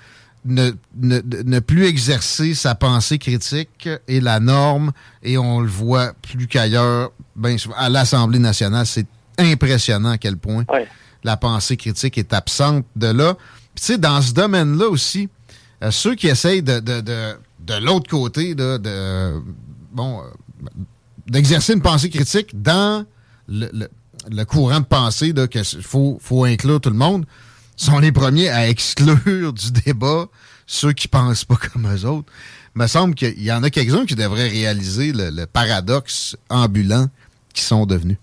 ne, 0.47 0.71
ne, 1.01 1.59
plus 1.61 1.87
exercer 1.87 2.55
sa 2.55 2.75
pensée 2.75 3.19
critique 3.19 3.89
est 4.09 4.21
la 4.21 4.41
norme 4.41 4.93
et 5.23 5.39
on 5.39 5.61
le 5.61 5.69
voit 5.69 6.13
plus 6.23 6.47
qu'ailleurs. 6.47 7.11
Ben, 7.35 7.57
à 7.77 7.89
l'Assemblée 7.89 8.39
nationale, 8.39 8.87
c'est 8.87 9.07
impressionnant 9.39 10.11
à 10.11 10.19
quel 10.19 10.37
point 10.37 10.65
la 11.25 11.37
pensée 11.37 11.77
critique 11.77 12.19
est 12.19 12.33
absente 12.33 12.85
de 12.95 13.09
là. 13.09 13.35
Tu 13.75 13.83
sais, 13.83 13.99
dans 13.99 14.23
ce 14.23 14.33
domaine-là 14.33 14.89
aussi, 14.89 15.29
euh, 15.83 15.91
ceux 15.91 16.15
qui 16.15 16.29
essayent 16.29 16.63
de, 16.63 16.81
de, 16.81 17.01
de, 17.01 17.85
l'autre 17.85 18.09
côté, 18.09 18.55
de, 18.55 18.79
de 18.79 19.43
bon, 19.93 20.21
euh, 20.21 20.71
d'exercer 21.27 21.75
une 21.75 21.83
pensée 21.83 22.09
critique 22.09 22.63
dans 22.63 23.05
le, 23.49 23.89
le, 24.31 24.45
courant 24.45 24.81
de 24.81 24.87
pensée 24.87 25.35
qu'il 25.51 25.83
faut, 25.83 26.19
faut 26.21 26.45
inclure 26.45 26.81
tout 26.81 26.91
le 26.91 26.97
monde, 26.97 27.27
sont 27.77 27.99
les 27.99 28.13
premiers 28.13 28.49
à 28.49 28.69
exclure 28.69 29.53
du 29.53 29.73
débat 29.85 30.27
ceux 30.67 30.93
qui 30.93 31.09
pensent 31.09 31.45
pas 31.45 31.57
comme 31.73 31.87
eux 31.87 32.07
autres. 32.07 32.31
Il 32.75 32.83
me 32.83 32.87
semble 32.87 33.15
qu'il 33.15 33.43
y 33.43 33.53
en 33.53 33.63
a 33.63 33.71
quelques-uns 33.71 34.05
qui 34.05 34.17
devraient 34.17 34.49
réaliser 34.49 35.13
le, 35.15 35.47
paradoxe 35.47 36.37
ambulant 36.51 37.07
qui 37.55 37.63
sont 37.63 37.87
devenus. 37.87 38.19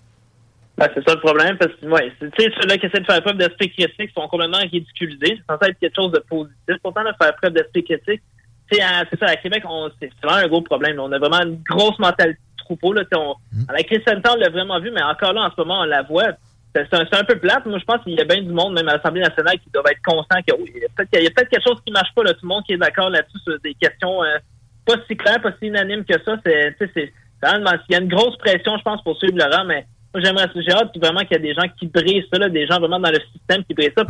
Ben, 0.76 0.88
c'est 0.94 1.06
ça 1.06 1.14
le 1.14 1.20
problème, 1.20 1.56
parce 1.56 1.72
que 1.72 1.86
ouais, 1.86 2.12
ceux-là 2.20 2.78
qui 2.78 2.86
essaient 2.86 3.00
de 3.00 3.04
faire 3.04 3.22
preuve 3.22 3.36
d'esprit 3.36 3.70
critique 3.70 4.10
sont 4.14 4.26
complètement 4.28 4.58
ridiculisés. 4.58 5.38
C'est 5.38 5.52
censé 5.52 5.70
être 5.70 5.78
quelque 5.78 5.94
chose 5.94 6.12
de 6.12 6.18
positif. 6.18 6.76
Pourtant, 6.82 7.02
de 7.02 7.12
faire 7.20 7.34
preuve 7.36 7.52
d'esprit 7.52 7.84
critique, 7.84 8.22
c'est 8.70 8.80
ça, 8.80 9.26
à 9.26 9.36
Québec, 9.36 9.62
c'est 10.00 10.10
vraiment 10.22 10.44
un 10.44 10.48
gros 10.48 10.62
problème. 10.62 10.98
On 10.98 11.12
a 11.12 11.18
vraiment 11.18 11.42
une 11.42 11.62
grosse 11.62 11.98
mentalité 11.98 12.40
de 12.40 12.64
troupeau. 12.64 12.92
Là, 12.92 13.02
on. 13.16 13.34
À 13.68 13.72
la 13.72 13.82
crise 13.84 14.00
sanitaire, 14.06 14.32
on 14.36 14.40
l'a 14.40 14.50
vraiment 14.50 14.80
vu, 14.80 14.90
mais 14.90 15.02
encore 15.02 15.32
là, 15.32 15.42
en 15.42 15.50
ce 15.50 15.60
moment, 15.60 15.80
on 15.80 15.84
la 15.84 16.02
voit 16.02 16.32
c'est 16.74 17.14
un, 17.14 17.24
peu 17.24 17.38
plate. 17.38 17.66
Moi, 17.66 17.78
je 17.78 17.84
pense 17.84 18.02
qu'il 18.02 18.14
y 18.14 18.20
a 18.20 18.24
bien 18.24 18.42
du 18.42 18.52
monde, 18.52 18.74
même 18.74 18.88
à 18.88 18.96
l'Assemblée 18.96 19.20
nationale, 19.20 19.58
qui 19.60 19.70
doit 19.72 19.84
être 19.90 20.02
conscient 20.04 20.42
qu'il 20.42 20.82
y 20.82 20.86
a 20.86 20.90
peut-être 20.90 21.34
peut 21.34 21.46
quelque 21.48 21.62
chose 21.62 21.80
qui 21.86 21.92
marche 21.92 22.12
pas. 22.14 22.24
Là. 22.24 22.34
Tout 22.34 22.40
le 22.42 22.48
monde 22.48 22.64
qui 22.64 22.72
est 22.72 22.78
d'accord 22.78 23.10
là-dessus 23.10 23.38
sur 23.44 23.60
des 23.60 23.74
questions 23.74 24.24
euh, 24.24 24.38
pas 24.84 24.94
si 25.08 25.16
claires, 25.16 25.40
pas 25.40 25.52
si 25.60 25.68
unanimes 25.68 26.04
que 26.04 26.20
ça. 26.24 26.36
C'est, 26.44 26.76
c'est, 26.78 27.12
il 27.42 27.92
y 27.92 27.94
a 27.94 28.00
une 28.00 28.08
grosse 28.08 28.36
pression, 28.38 28.76
je 28.76 28.82
pense, 28.82 29.02
pour 29.02 29.16
suivre 29.18 29.36
le 29.36 29.44
rang, 29.44 29.64
mais 29.64 29.86
moi, 30.12 30.22
j'aimerais, 30.22 30.48
j'ai 30.54 30.72
hâte 30.72 30.96
vraiment 30.96 31.20
qu'il 31.20 31.32
y 31.32 31.36
a 31.36 31.38
des 31.38 31.54
gens 31.54 31.68
qui 31.78 31.86
brisent 31.86 32.24
ça, 32.32 32.38
là, 32.38 32.48
des 32.48 32.66
gens 32.66 32.78
vraiment 32.78 33.00
dans 33.00 33.10
le 33.10 33.20
système 33.32 33.64
qui 33.64 33.74
brisent 33.74 33.92
ça. 33.96 34.04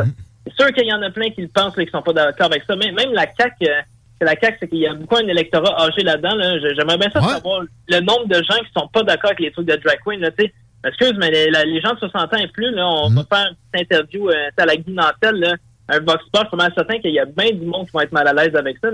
C'est 0.47 0.55
sûr 0.55 0.73
qu'il 0.73 0.87
y 0.87 0.93
en 0.93 1.03
a 1.03 1.11
plein 1.11 1.31
qui 1.31 1.43
le 1.43 1.49
pensent, 1.49 1.77
là, 1.77 1.85
qui 1.85 1.91
sont 1.91 2.03
pas 2.03 2.13
d'accord 2.13 2.47
avec 2.47 2.63
ça. 2.67 2.77
Mais 2.77 2.93
même 2.93 3.13
la 3.13 3.27
CAQ, 3.39 3.57
euh, 3.63 3.81
la 4.21 4.39
CAQ, 4.39 4.57
c'est 4.61 4.69
qu'il 4.69 4.79
y 4.79 4.87
a 4.87 4.95
beaucoup 4.95 5.17
un 5.17 5.27
électorat 5.27 5.83
âgé 5.83 6.03
là-dedans. 6.03 6.35
Là. 6.35 6.59
J'aimerais 6.59 6.99
bien 6.99 7.11
ça 7.11 7.21
savoir 7.21 7.63
le 7.89 8.01
nombre 8.01 8.27
de 8.27 8.37
gens 8.37 8.59
qui 8.63 8.73
sont 8.77 8.89
pas 8.89 9.03
d'accord 9.03 9.31
avec 9.31 9.41
les 9.41 9.51
trucs 9.51 9.67
de 9.67 9.77
drag 9.77 9.99
queen. 10.05 10.21
Là, 10.21 10.31
sais 10.39 10.53
Excuse, 10.85 11.15
mais 11.19 11.31
les, 11.31 11.81
gens 11.81 11.95
de 11.95 11.99
60 11.99 12.35
ans 12.35 12.37
et 12.37 12.49
plus, 12.49 12.71
là, 12.71 12.87
on 12.87 13.09
va 13.09 13.23
mhm. 13.23 13.27
faire 13.27 13.49
une 13.49 13.57
petite 13.73 13.93
interview 13.93 14.29
euh, 14.29 14.51
à 14.57 14.67
la 14.67 14.77
guinantelle, 14.77 15.37
là, 15.37 15.55
un 15.89 16.01
Vox 16.01 16.25
Pop, 16.33 16.49
je 16.53 16.61
suis 16.61 16.75
certain 16.75 16.99
qu'il 16.99 17.13
y 17.13 17.19
a 17.19 17.25
bien 17.25 17.53
du 17.53 17.67
monde 17.67 17.87
qui 17.87 17.93
va 17.93 18.05
être 18.05 18.13
mal 18.13 18.27
à 18.27 18.33
l'aise 18.33 18.55
avec 18.55 18.79
ça. 18.83 18.89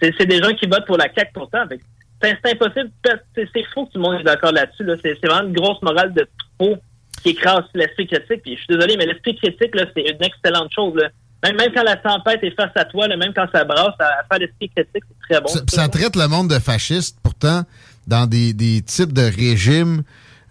C'est 0.00 0.26
des 0.26 0.38
gens 0.38 0.52
qui 0.54 0.66
votent 0.66 0.86
pour 0.86 0.96
la 0.96 1.12
CAQ 1.14 1.32
pourtant. 1.32 1.64
C'est 2.20 2.36
impossible. 2.44 2.90
C'est 3.36 3.64
faux 3.72 3.86
que 3.86 3.92
tout 3.92 3.98
le 3.98 4.00
monde 4.00 4.20
est 4.20 4.24
d'accord 4.24 4.52
là-dessus. 4.52 4.84
Là. 4.84 4.96
C'est 5.02 5.24
vraiment 5.24 5.48
une 5.48 5.54
grosse 5.54 5.80
morale 5.82 6.12
de 6.12 6.26
trop 6.58 6.76
qui 7.22 7.30
écrase 7.30 7.64
l'esprit 7.74 8.06
critique. 8.08 8.42
Puis 8.42 8.56
je 8.56 8.62
suis 8.62 8.74
désolé, 8.74 8.96
mais 8.96 9.06
l'esprit 9.06 9.36
critique, 9.36 9.72
c'est 9.74 10.02
une 10.02 10.24
excellente 10.24 10.72
chose. 10.74 10.94
Là. 10.96 11.08
Même, 11.44 11.56
même, 11.56 11.72
quand 11.72 11.84
la 11.84 11.96
tempête 11.96 12.42
est 12.42 12.50
face 12.56 12.72
à 12.74 12.84
toi, 12.84 13.06
là, 13.06 13.16
même 13.16 13.32
quand 13.32 13.46
ça 13.52 13.64
brasse, 13.64 13.94
à, 14.00 14.24
faire 14.28 14.40
l'esprit 14.40 14.70
critique, 14.70 15.04
c'est 15.08 15.34
très 15.34 15.40
bon. 15.40 15.48
Ça, 15.48 15.60
ça 15.68 15.88
traite 15.88 16.16
le 16.16 16.26
monde 16.26 16.48
de 16.48 16.58
fasciste, 16.58 17.18
pourtant, 17.22 17.62
dans 18.08 18.26
des, 18.26 18.52
des 18.52 18.82
types 18.82 19.12
de 19.12 19.22
régimes 19.22 20.02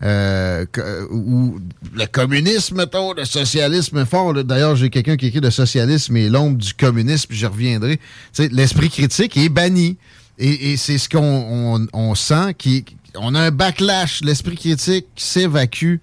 euh, 0.04 0.66
ou 1.10 1.60
le 1.96 2.06
communisme, 2.06 2.77
mettons, 2.77 3.13
le 3.13 3.25
socialisme 3.25 4.06
fort. 4.06 4.34
D'ailleurs, 4.44 4.75
j'ai 4.75 4.89
quelqu'un 4.89 5.18
qui 5.18 5.27
écrit 5.27 5.39
le 5.39 5.51
socialisme 5.51 6.16
et 6.18 6.30
l'ombre 6.30 6.58
du 6.58 6.74
communisme, 6.74 7.34
j'y 7.34 7.46
reviendrai. 7.46 8.00
L'esprit 8.51 8.89
critique 8.89 9.38
est 9.38 9.50
banni. 9.50 9.98
Et, 10.39 10.77
c'est 10.77 11.00
ce 11.00 11.10
qu'on 11.10 11.88
on, 11.94 12.16
sent, 12.16 12.54
qui, 12.60 12.86
on 13.16 13.34
a 13.34 13.39
un 13.39 13.51
backlash, 13.51 14.22
l'esprit 14.22 14.56
critique 14.56 15.08
s'évacue 15.16 15.96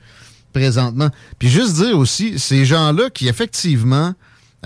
présentement. 0.53 1.11
Puis 1.39 1.49
juste 1.49 1.77
dire 1.77 1.97
aussi, 1.97 2.41
ces 2.41 2.65
gens-là 2.65 3.11
qui 3.11 3.29
effectivement 3.29 4.13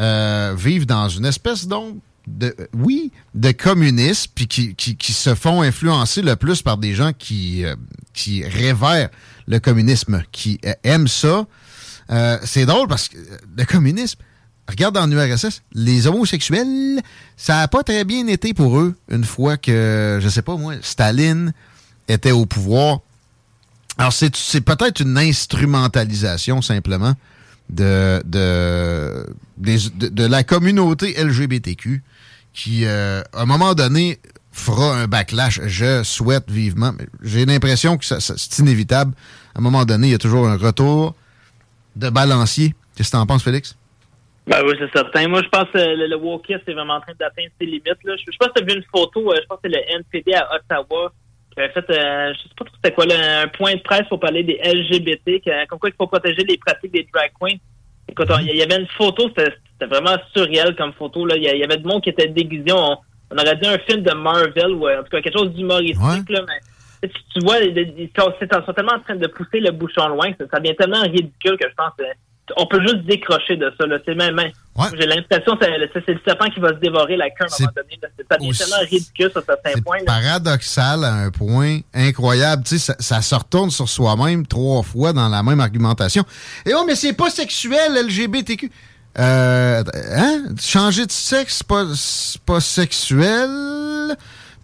euh, 0.01 0.55
vivent 0.57 0.87
dans 0.87 1.11
une 1.11 1.27
espèce 1.27 1.67
d'ombre 1.67 2.01
de, 2.37 2.55
oui, 2.75 3.13
de 3.35 3.53
communistes, 3.53 4.29
puis 4.35 4.47
qui, 4.47 4.75
qui, 4.75 5.13
se 5.13 5.35
font 5.35 5.63
influencer 5.63 6.23
le 6.23 6.37
plus 6.37 6.63
par 6.63 6.79
des 6.79 6.95
gens 6.95 7.13
qui, 7.13 7.65
euh, 7.65 7.75
qui 8.13 8.45
révèrent 8.45 9.09
le 9.47 9.59
communisme, 9.59 10.23
qui 10.33 10.61
euh, 10.65 10.73
aiment 10.85 11.09
ça. 11.09 11.47
Euh, 12.11 12.39
c'est 12.45 12.67
drôle 12.67 12.89
parce 12.89 13.09
que 13.09 13.17
le 13.57 13.65
communisme, 13.65 14.19
regarde 14.69 14.95
dans 14.95 15.07
l'URSS, 15.07 15.63
les 15.73 16.07
homosexuels, 16.07 17.01
ça 17.37 17.57
n'a 17.57 17.69
pas 17.69 17.83
très 17.83 18.05
bien 18.05 18.27
été 18.27 18.55
pour 18.55 18.79
eux 18.79 18.95
une 19.11 19.25
fois 19.25 19.57
que, 19.57 20.19
je 20.23 20.29
sais 20.29 20.43
pas 20.43 20.57
moi, 20.57 20.75
Staline 20.83 21.53
était 22.09 22.33
au 22.33 22.47
pouvoir. 22.47 23.01
Alors, 23.99 24.13
c'est 24.13 24.61
peut-être 24.61 25.01
une 25.01 25.19
instrumentalisation 25.19 26.63
simplement 26.63 27.15
de, 27.69 28.23
de, 28.25 29.27
de, 29.59 30.27
la 30.27 30.45
communauté 30.45 31.15
LGBTQ 31.23 32.03
qui, 32.59 32.85
euh, 32.87 33.23
à 33.33 33.43
un 33.43 33.47
moment 33.47 33.75
donné, 33.75 34.19
fera 34.51 34.97
un 34.97 35.07
backlash. 35.07 35.61
Je 35.67 36.03
souhaite 36.03 36.51
vivement. 36.51 36.91
J'ai 37.23 37.47
l'impression 37.47 37.97
que 37.97 38.05
c'est 38.05 38.59
inévitable. 38.59 39.13
À 39.55 39.61
un 39.61 39.63
moment 39.63 39.85
donné, 39.85 40.09
il 40.09 40.11
y 40.11 40.15
a 40.15 40.19
toujours 40.19 40.49
un 40.49 40.57
retour 40.57 41.15
de 41.95 42.11
balancier. 42.11 42.75
Qu'est-ce 42.97 43.13
que 43.13 43.17
tu 43.17 43.23
en 43.23 43.27
penses, 43.27 43.45
Félix? 43.45 43.77
Ben 44.49 44.63
oui, 44.67 44.75
c'est 44.79 44.91
certain. 44.93 45.29
Moi, 45.29 45.43
je 45.43 45.49
pense 45.49 45.69
que 45.73 45.79
le, 45.79 46.09
le 46.09 46.17
Wokis 46.17 46.55
est 46.55 46.73
vraiment 46.73 46.95
en 46.95 47.01
train 47.01 47.13
d'atteindre 47.21 47.51
ses 47.61 47.67
limites. 47.67 48.03
Là. 48.03 48.17
Je, 48.17 48.33
je 48.33 48.37
pense 48.39 48.49
que 48.49 48.61
tu 48.61 48.63
as 48.63 48.67
vu 48.67 48.79
une 48.79 48.85
photo, 48.93 49.31
euh, 49.31 49.37
je 49.41 49.47
pense 49.47 49.61
que 49.63 49.71
c'est 49.71 49.77
le 49.77 49.97
NPD 50.01 50.35
à 50.35 50.49
Ottawa 50.57 51.13
qui 51.53 51.61
avait 51.61 51.73
fait, 51.73 51.91
euh, 51.91 52.33
je 52.35 52.43
sais 52.43 52.49
pas 52.59 52.65
trop 52.65 52.75
c'était 52.77 52.95
quoi, 52.95 53.05
un 53.05 53.49
point 53.49 53.75
de 53.75 53.81
presse 53.81 54.09
pour 54.09 54.19
parler 54.19 54.43
des 54.43 54.59
LGBT, 54.65 55.45
comme 55.69 55.79
quoi 55.79 55.91
il 55.91 55.95
faut 55.97 56.07
protéger 56.07 56.43
les 56.45 56.57
pratiques 56.57 56.93
des 56.93 57.07
drag 57.13 57.31
queens. 57.39 57.59
Écoute, 58.09 58.29
il 58.41 58.57
y 58.57 58.63
avait 58.63 58.81
une 58.81 58.89
photo, 58.89 59.29
c'était 59.29 59.87
vraiment 59.87 60.17
surréel 60.35 60.75
comme 60.77 60.93
photo. 60.93 61.27
Là. 61.27 61.37
Il 61.37 61.43
y 61.43 61.65
avait 61.65 61.77
de 61.77 61.87
monde 61.87 62.03
qui 62.03 62.11
était 62.11 62.29
déguisé. 62.29 62.73
On, 62.73 62.97
aurait 63.31 63.57
dit 63.57 63.69
un 63.69 63.79
film 63.79 64.03
de 64.03 64.13
Marvel 64.15 64.73
ou 64.73 64.89
en 64.89 65.03
tout 65.03 65.11
cas 65.11 65.21
quelque 65.21 65.39
chose 65.39 65.53
d'humoristique. 65.53 66.31
Là, 66.31 66.41
mais 66.47 67.09
tu 67.09 67.41
vois, 67.45 67.59
ils 67.59 68.11
sont, 68.19 68.33
tellement 68.73 68.95
en 68.95 69.01
train 69.01 69.17
de 69.17 69.27
pousser 69.29 69.61
le 69.61 69.71
bouchon 69.71 70.09
loin 70.09 70.33
que 70.33 70.45
ça 70.51 70.59
devient 70.59 70.75
tellement 70.75 71.03
ridicule 71.03 71.57
que 71.59 71.69
je 71.69 71.75
pense 71.75 71.93
que 71.99 72.05
on 72.57 72.67
peut 72.67 72.81
juste 72.81 73.05
décrocher 73.05 73.57
de 73.57 73.73
ça. 73.79 73.85
C'est 74.05 74.15
même, 74.15 74.41
J'ai 74.99 75.07
l'impression 75.07 75.57
que 75.57 75.65
c'est 76.07 76.13
le 76.13 76.21
serpent 76.27 76.49
qui 76.51 76.61
va 76.61 76.71
se 76.71 76.81
dévorer 76.81 77.17
la 77.17 77.31
queue 77.31 77.45
à 77.45 77.47
un 77.47 77.59
moment 77.61 77.73
donné. 77.77 77.99
Devient 78.01 78.59
tellement 78.59 78.89
ridicule 78.91 79.31
sur 79.31 79.43
certains 79.45 79.81
points. 79.81 79.99
C'est 80.01 80.05
paradoxal 80.05 81.05
à 81.05 81.15
un 81.15 81.31
point 81.31 81.81
incroyable. 81.95 82.63
Ça, 82.67 82.95
ça, 82.99 83.23
se 83.23 83.35
retourne 83.35 83.71
sur 83.71 83.89
soi-même 83.89 84.47
trois 84.47 84.83
fois 84.83 85.13
dans 85.13 85.29
la 85.29 85.43
même 85.43 85.61
argumentation. 85.61 86.25
Et 86.67 86.73
oh, 86.75 86.85
mais 86.87 86.95
c'est 86.95 87.15
pas 87.15 87.31
sexuel, 87.31 88.07
LGBTQ. 88.07 88.71
Euh, 89.19 89.83
hein? 90.17 90.45
Changer 90.61 91.07
de 91.07 91.13
sexe, 91.13 91.63
pas, 91.63 91.85
pas 92.47 92.61
sexuel. 92.61 94.17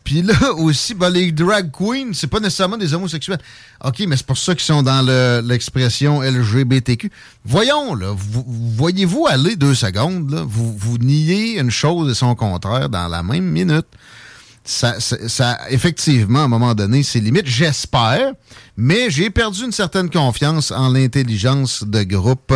Puis 0.05 0.21
là 0.21 0.35
aussi, 0.57 0.95
ben, 0.95 1.09
les 1.09 1.33
drag 1.33 1.71
queens, 1.71 2.11
c'est 2.13 2.27
pas 2.27 2.39
nécessairement 2.39 2.77
des 2.77 2.93
homosexuels. 2.93 3.39
OK, 3.83 4.05
mais 4.07 4.17
c'est 4.17 4.27
pour 4.27 4.39
ça 4.39 4.55
qu'ils 4.55 4.65
sont 4.65 4.83
dans 4.83 5.03
l'expression 5.43 6.21
LGBTQ. 6.21 7.11
Voyons, 7.45 7.95
là, 7.95 8.15
voyez-vous 8.15 9.27
aller 9.27 9.57
deux 9.57 9.75
secondes, 9.75 10.31
là, 10.31 10.45
vous, 10.47 10.77
vous 10.77 10.99
niez 10.99 11.59
une 11.59 11.71
chose 11.71 12.11
et 12.11 12.15
son 12.15 12.35
contraire 12.35 12.91
dans 12.91 13.09
la 13.09 13.23
même 13.23 13.45
minute. 13.45 13.87
Ça, 14.67 14.99
ça, 14.99 15.59
effectivement, 15.69 16.41
à 16.41 16.45
un 16.45 16.49
moment 16.49 16.75
donné, 16.75 17.03
c'est 17.03 17.21
limite, 17.21 17.47
j'espère, 17.47 18.33
mais 18.79 19.11
j'ai 19.11 19.29
perdu 19.29 19.65
une 19.65 19.73
certaine 19.73 20.09
confiance 20.09 20.71
en 20.71 20.89
l'intelligence 20.89 21.85
de 21.85 22.03
groupe 22.03 22.55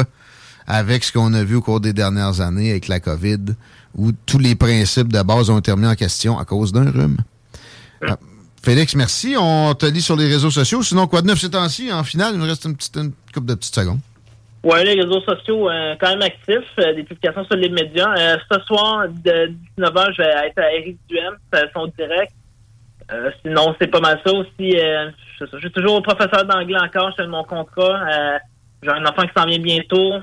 avec 0.67 1.05
ce 1.05 1.12
qu'on 1.12 1.35
a 1.35 1.45
vu 1.45 1.57
au 1.57 1.61
cours 1.61 1.81
des 1.81 1.93
dernières 1.93 2.40
années 2.40 2.71
avec 2.71 2.88
la 2.88 3.00
COVID, 3.00 3.55
où 3.95 4.12
tous 4.12 4.38
les 4.38 4.55
principes 4.55 5.12
de 5.12 5.23
base 5.23 5.50
ont 5.50 5.59
été 5.59 5.71
remis 5.71 5.87
en 5.87 5.95
question 5.95 6.38
à 6.38 6.47
cause 6.47 6.73
d'un 6.73 6.90
rhume. 6.90 7.19
Ah, 8.07 8.17
Félix, 8.62 8.95
merci. 8.95 9.35
On 9.38 9.75
te 9.75 9.87
lit 9.87 10.02
sur 10.02 10.17
les 10.17 10.26
réseaux 10.26 10.50
sociaux. 10.50 10.83
Sinon, 10.83 11.07
quoi 11.07 11.23
de 11.23 11.26
neuf 11.26 11.38
ces 11.38 11.50
temps-ci? 11.50 11.93
En 11.93 12.05
finale, 12.05 12.35
il 12.35 12.38
nous 12.38 12.47
reste 12.47 12.64
une 12.64 12.76
petite 12.76 12.97
une 12.97 13.12
couple 13.33 13.47
de 13.47 13.55
petites 13.55 13.75
secondes. 13.75 14.00
Oui, 14.64 14.85
les 14.85 15.00
réseaux 15.00 15.21
sociaux, 15.21 15.71
euh, 15.71 15.95
quand 16.00 16.11
même 16.11 16.23
actifs. 16.23 16.73
Euh, 16.81 16.93
des 16.95 17.05
publications 17.05 17.45
sur 17.45 17.57
les 17.57 17.69
médias. 17.69 18.12
Euh, 18.19 18.37
ce 18.50 18.61
soir, 18.67 19.07
de 19.09 19.52
19h, 19.78 20.12
je 20.17 20.23
vais 20.23 20.49
être 20.49 20.59
à 20.59 20.73
Eric 20.75 20.99
Duhem, 21.09 21.37
son 21.73 21.87
direct. 21.99 22.33
sinon, 23.43 23.75
c'est 23.81 23.87
pas 23.87 24.00
mal 24.00 24.21
ça 24.26 24.33
aussi. 24.35 24.76
je, 25.40 25.59
suis 25.59 25.71
toujours 25.71 26.02
professeur 26.02 26.45
d'anglais 26.45 26.78
encore. 26.81 27.12
Je 27.12 27.23
fais 27.23 27.28
mon 27.28 27.45
contrat. 27.45 28.40
J'ai 28.83 28.90
un 28.90 29.07
enfant 29.07 29.23
qui 29.23 29.33
s'en 29.37 29.47
vient 29.47 29.59
bientôt. 29.59 30.14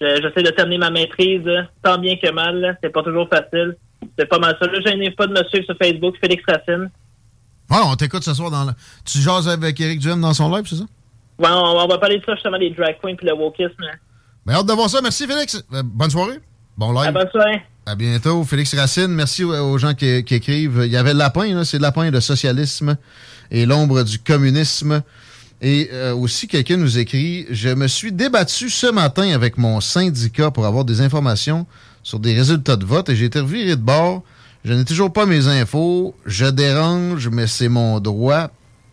J'essaie 0.00 0.42
de 0.42 0.50
terminer 0.50 0.78
ma 0.78 0.90
maîtrise, 0.90 1.48
tant 1.82 1.98
bien 1.98 2.16
que 2.16 2.30
mal. 2.30 2.76
C'est 2.82 2.90
pas 2.90 3.02
toujours 3.02 3.28
facile. 3.28 3.76
C'est 4.18 4.26
pas 4.26 4.38
mal 4.38 4.56
ça. 4.60 4.66
Là, 4.66 4.80
je 4.84 4.92
n'ai 4.92 5.12
pas 5.12 5.26
de 5.26 5.32
monsieur 5.32 5.62
sur 5.62 5.76
Facebook, 5.80 6.16
Félix 6.20 6.42
Racine. 6.46 6.90
Ouais, 7.70 7.78
on 7.84 7.96
t'écoute 7.96 8.22
ce 8.24 8.34
soir 8.34 8.50
dans 8.50 8.64
le... 8.64 8.72
Tu 9.04 9.18
jases 9.18 9.48
avec 9.48 9.80
Eric 9.80 9.98
Duhem 9.98 10.20
dans 10.20 10.34
son 10.34 10.54
live, 10.54 10.64
c'est 10.66 10.76
ça? 10.76 10.84
Ouais, 11.38 11.48
on, 11.50 11.88
va 11.88 11.98
parler 11.98 12.18
de 12.18 12.24
ça 12.24 12.34
justement, 12.34 12.58
des 12.58 12.70
drag 12.70 12.96
queens 13.02 13.16
puis 13.16 13.26
le 13.26 13.34
wokisme. 13.34 13.72
Mais 14.46 14.52
hâte 14.52 14.66
de 14.66 14.72
voir 14.72 14.88
ça. 14.88 15.00
Merci, 15.02 15.26
Félix. 15.26 15.64
Euh, 15.72 15.82
bonne 15.84 16.10
soirée. 16.10 16.38
Bon 16.76 16.92
live. 16.92 17.12
bonne 17.12 17.30
soirée. 17.30 17.62
À 17.86 17.96
bientôt. 17.96 18.44
Félix 18.44 18.74
Racine, 18.74 19.08
merci 19.08 19.44
aux 19.44 19.78
gens 19.78 19.94
qui, 19.94 20.06
écrivent. 20.06 20.82
Il 20.84 20.92
y 20.92 20.96
avait 20.96 21.12
le 21.12 21.18
lapin, 21.18 21.64
c'est 21.64 21.78
le 21.78 21.82
lapin 21.82 22.10
de 22.10 22.20
socialisme 22.20 22.96
et 23.50 23.66
l'ombre 23.66 24.02
du 24.02 24.18
communisme. 24.18 25.02
Et 25.60 25.90
euh, 25.92 26.14
aussi, 26.14 26.46
quelqu'un 26.48 26.76
nous 26.76 26.98
écrit 26.98 27.46
Je 27.50 27.70
me 27.70 27.88
suis 27.88 28.12
débattu 28.12 28.70
ce 28.70 28.86
matin 28.86 29.34
avec 29.34 29.58
mon 29.58 29.80
syndicat 29.80 30.50
pour 30.50 30.66
avoir 30.66 30.84
des 30.84 31.00
informations 31.00 31.66
sur 32.02 32.20
des 32.20 32.34
résultats 32.34 32.76
de 32.76 32.84
vote 32.84 33.08
et 33.08 33.16
j'ai 33.16 33.26
été 33.26 33.40
reviré 33.40 33.76
de 33.76 33.80
bord 33.80 34.22
je 34.64 34.72
n'ai 34.72 34.84
toujours 34.84 35.12
pas 35.12 35.26
mes 35.26 35.46
infos. 35.46 36.14
Je 36.24 36.46
dérange, 36.46 37.28
mais 37.28 37.46
c'est 37.46 37.68
mon 37.68 38.00
droit. 38.00 38.48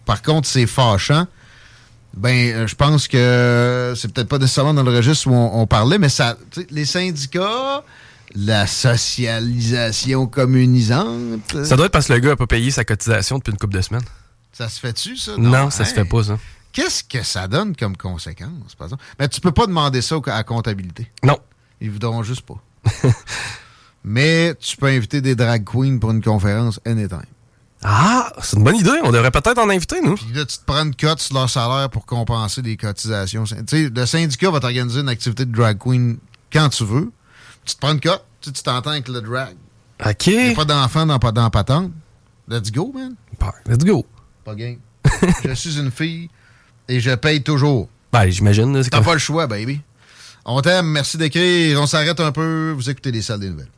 Par 0.06 0.22
contre, 0.22 0.48
c'est 0.48 0.68
fâchant. 0.68 1.28
Ben, 2.14 2.54
euh, 2.54 2.68
je 2.68 2.76
pense 2.76 3.08
que 3.08 3.94
c'est 3.96 4.12
peut-être 4.12 4.28
pas 4.28 4.38
nécessairement 4.38 4.74
dans 4.74 4.84
le 4.84 4.94
registre 4.94 5.28
où 5.28 5.34
on, 5.34 5.66
parlait, 5.66 5.98
mais 5.98 6.10
ça, 6.10 6.36
les 6.70 6.84
syndicats, 6.84 7.84
la 8.36 8.68
socialisation 8.68 10.28
communisante. 10.28 11.56
Ça 11.64 11.78
doit 11.78 11.86
être 11.86 11.94
parce 11.94 12.08
que 12.08 12.14
le 12.14 12.20
gars 12.20 12.30
n'a 12.30 12.36
pas 12.36 12.48
payé 12.48 12.70
sa 12.70 12.84
cotisation 12.84 13.38
depuis 13.38 13.52
une 13.52 13.58
couple 13.58 13.76
de 13.76 13.82
semaines. 13.82 14.04
Ça 14.52 14.68
se 14.68 14.78
fait-tu, 14.78 15.16
ça? 15.16 15.38
Non, 15.38 15.70
ça 15.70 15.86
se 15.86 15.94
fait 15.94 16.04
pas, 16.04 16.24
ça. 16.24 16.38
Qu'est-ce 16.74 17.06
que 17.06 17.24
ça 17.24 17.48
donne 17.48 17.78
comme 17.78 17.96
conséquence, 17.96 18.76
par 18.78 18.88
exemple? 18.88 19.04
Mais 19.18 19.30
tu 19.30 19.40
peux 19.40 19.52
pas 19.52 19.68
demander 19.68 20.02
ça 20.02 20.18
à 20.26 20.38
la 20.38 20.44
comptabilité. 20.44 21.10
Non. 21.24 21.38
Ils 21.80 21.92
voudront 21.92 22.24
juste 22.24 22.42
pas. 22.42 22.62
Mais 24.04 24.56
tu 24.56 24.78
peux 24.78 24.88
inviter 24.88 25.22
des 25.22 25.36
drag 25.36 25.64
queens 25.64 26.00
pour 26.00 26.12
une 26.12 26.22
conférence 26.22 26.80
anytime. 26.86 27.22
Ah, 27.84 28.32
c'est 28.42 28.58
une 28.58 28.64
bonne 28.64 28.76
idée. 28.76 29.00
On 29.04 29.12
devrait 29.12 29.32
peut-être 29.32 29.58
en 29.58 29.70
inviter, 29.70 30.02
nous. 30.02 30.16
Puis 30.16 30.32
là, 30.34 30.46
tu 30.46 30.58
te 30.58 30.66
prends 30.66 30.84
une 30.86 30.96
cote 30.96 31.20
sur 31.20 31.36
leur 31.36 31.50
salaire 31.50 31.90
pour 31.90 32.06
compenser 32.06 32.62
les 32.62 32.78
cotisations. 32.78 33.44
Tu 33.44 33.56
sais, 33.68 33.90
le 33.90 34.06
syndicat 34.06 34.52
va 34.52 34.60
t'organiser 34.60 35.00
une 35.02 35.10
activité 35.10 35.46
de 35.46 35.52
drag 35.52 35.80
queen 35.80 36.18
quand 36.54 36.70
tu 36.70 36.86
veux. 36.86 37.12
Tu 37.66 37.76
te 37.76 37.80
prends 37.80 37.94
une 37.94 38.00
cote, 38.00 38.24
tu 38.40 38.52
t'entends 38.52 38.92
avec 38.92 39.08
le 39.08 39.22
drag. 39.22 39.56
OK. 40.06 40.28
Il 40.28 40.52
a 40.52 40.56
pas 40.56 40.66
d'enfant 40.66 41.06
dans, 41.06 41.18
dans 41.18 41.50
patente. 41.50 41.92
Let's 42.48 42.72
go, 42.72 42.92
man. 42.94 43.16
Let's 43.68 43.84
go. 43.84 44.06
Pas 44.44 44.56
game. 44.56 44.78
je 45.44 45.54
suis 45.54 45.80
une 45.80 45.92
fille 45.92 46.30
et 46.88 47.00
je 47.00 47.12
paye 47.16 47.42
toujours. 47.42 47.90
Ben, 48.12 48.30
j'imagine. 48.30 48.84
T'as 48.90 49.02
pas 49.02 49.14
le 49.14 49.20
choix, 49.20 49.48
baby. 49.48 49.82
On 50.46 50.62
t'aime, 50.62 50.88
merci 50.88 51.18
d'écrire. 51.18 51.82
On 51.82 51.88
s'arrête 51.88 52.20
un 52.20 52.32
peu. 52.32 52.74
Vous 52.76 52.90
écoutez 52.90 53.12
les 53.12 53.22
salles 53.22 53.40
des 53.40 53.50
nouvelles. 53.50 53.70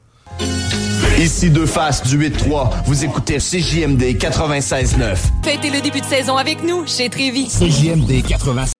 Ici 1.17 1.49
deux 1.49 1.65
faces 1.65 2.01
du 2.03 2.17
8-3. 2.17 2.83
Vous 2.85 3.05
écoutez 3.05 3.37
CJMD 3.37 4.17
96.9. 4.17 5.15
Fêtez 5.43 5.69
le 5.69 5.79
début 5.81 6.01
de 6.01 6.05
saison 6.05 6.35
avec 6.37 6.63
nous 6.63 6.85
chez 6.87 7.09
Trévi. 7.09 7.47
CJMD 7.47 8.27
96. 8.27 8.73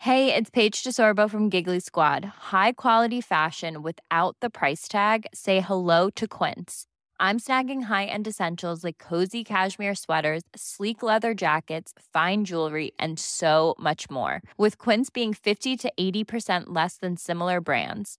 Hey, 0.00 0.34
it's 0.34 0.50
Paige 0.50 0.82
DeSorbo 0.82 1.30
from 1.30 1.48
Giggly 1.48 1.80
Squad. 1.80 2.26
High 2.52 2.72
quality 2.72 3.22
fashion 3.22 3.82
without 3.82 4.36
the 4.40 4.50
price 4.50 4.86
tag. 4.88 5.26
Say 5.32 5.60
hello 5.60 6.10
to 6.16 6.26
Quince. 6.26 6.84
I'm 7.18 7.38
snagging 7.38 7.84
high-end 7.84 8.26
essentials 8.26 8.84
like 8.84 8.98
cozy 8.98 9.44
cashmere 9.44 9.94
sweaters, 9.94 10.42
sleek 10.54 11.02
leather 11.02 11.32
jackets, 11.32 11.94
fine 12.12 12.44
jewelry, 12.44 12.92
and 12.98 13.18
so 13.18 13.74
much 13.78 14.10
more. 14.10 14.42
With 14.58 14.76
Quince 14.76 15.08
being 15.08 15.32
50 15.32 15.78
to 15.78 15.92
80% 15.98 16.64
less 16.66 16.98
than 16.98 17.16
similar 17.16 17.62
brands 17.62 18.18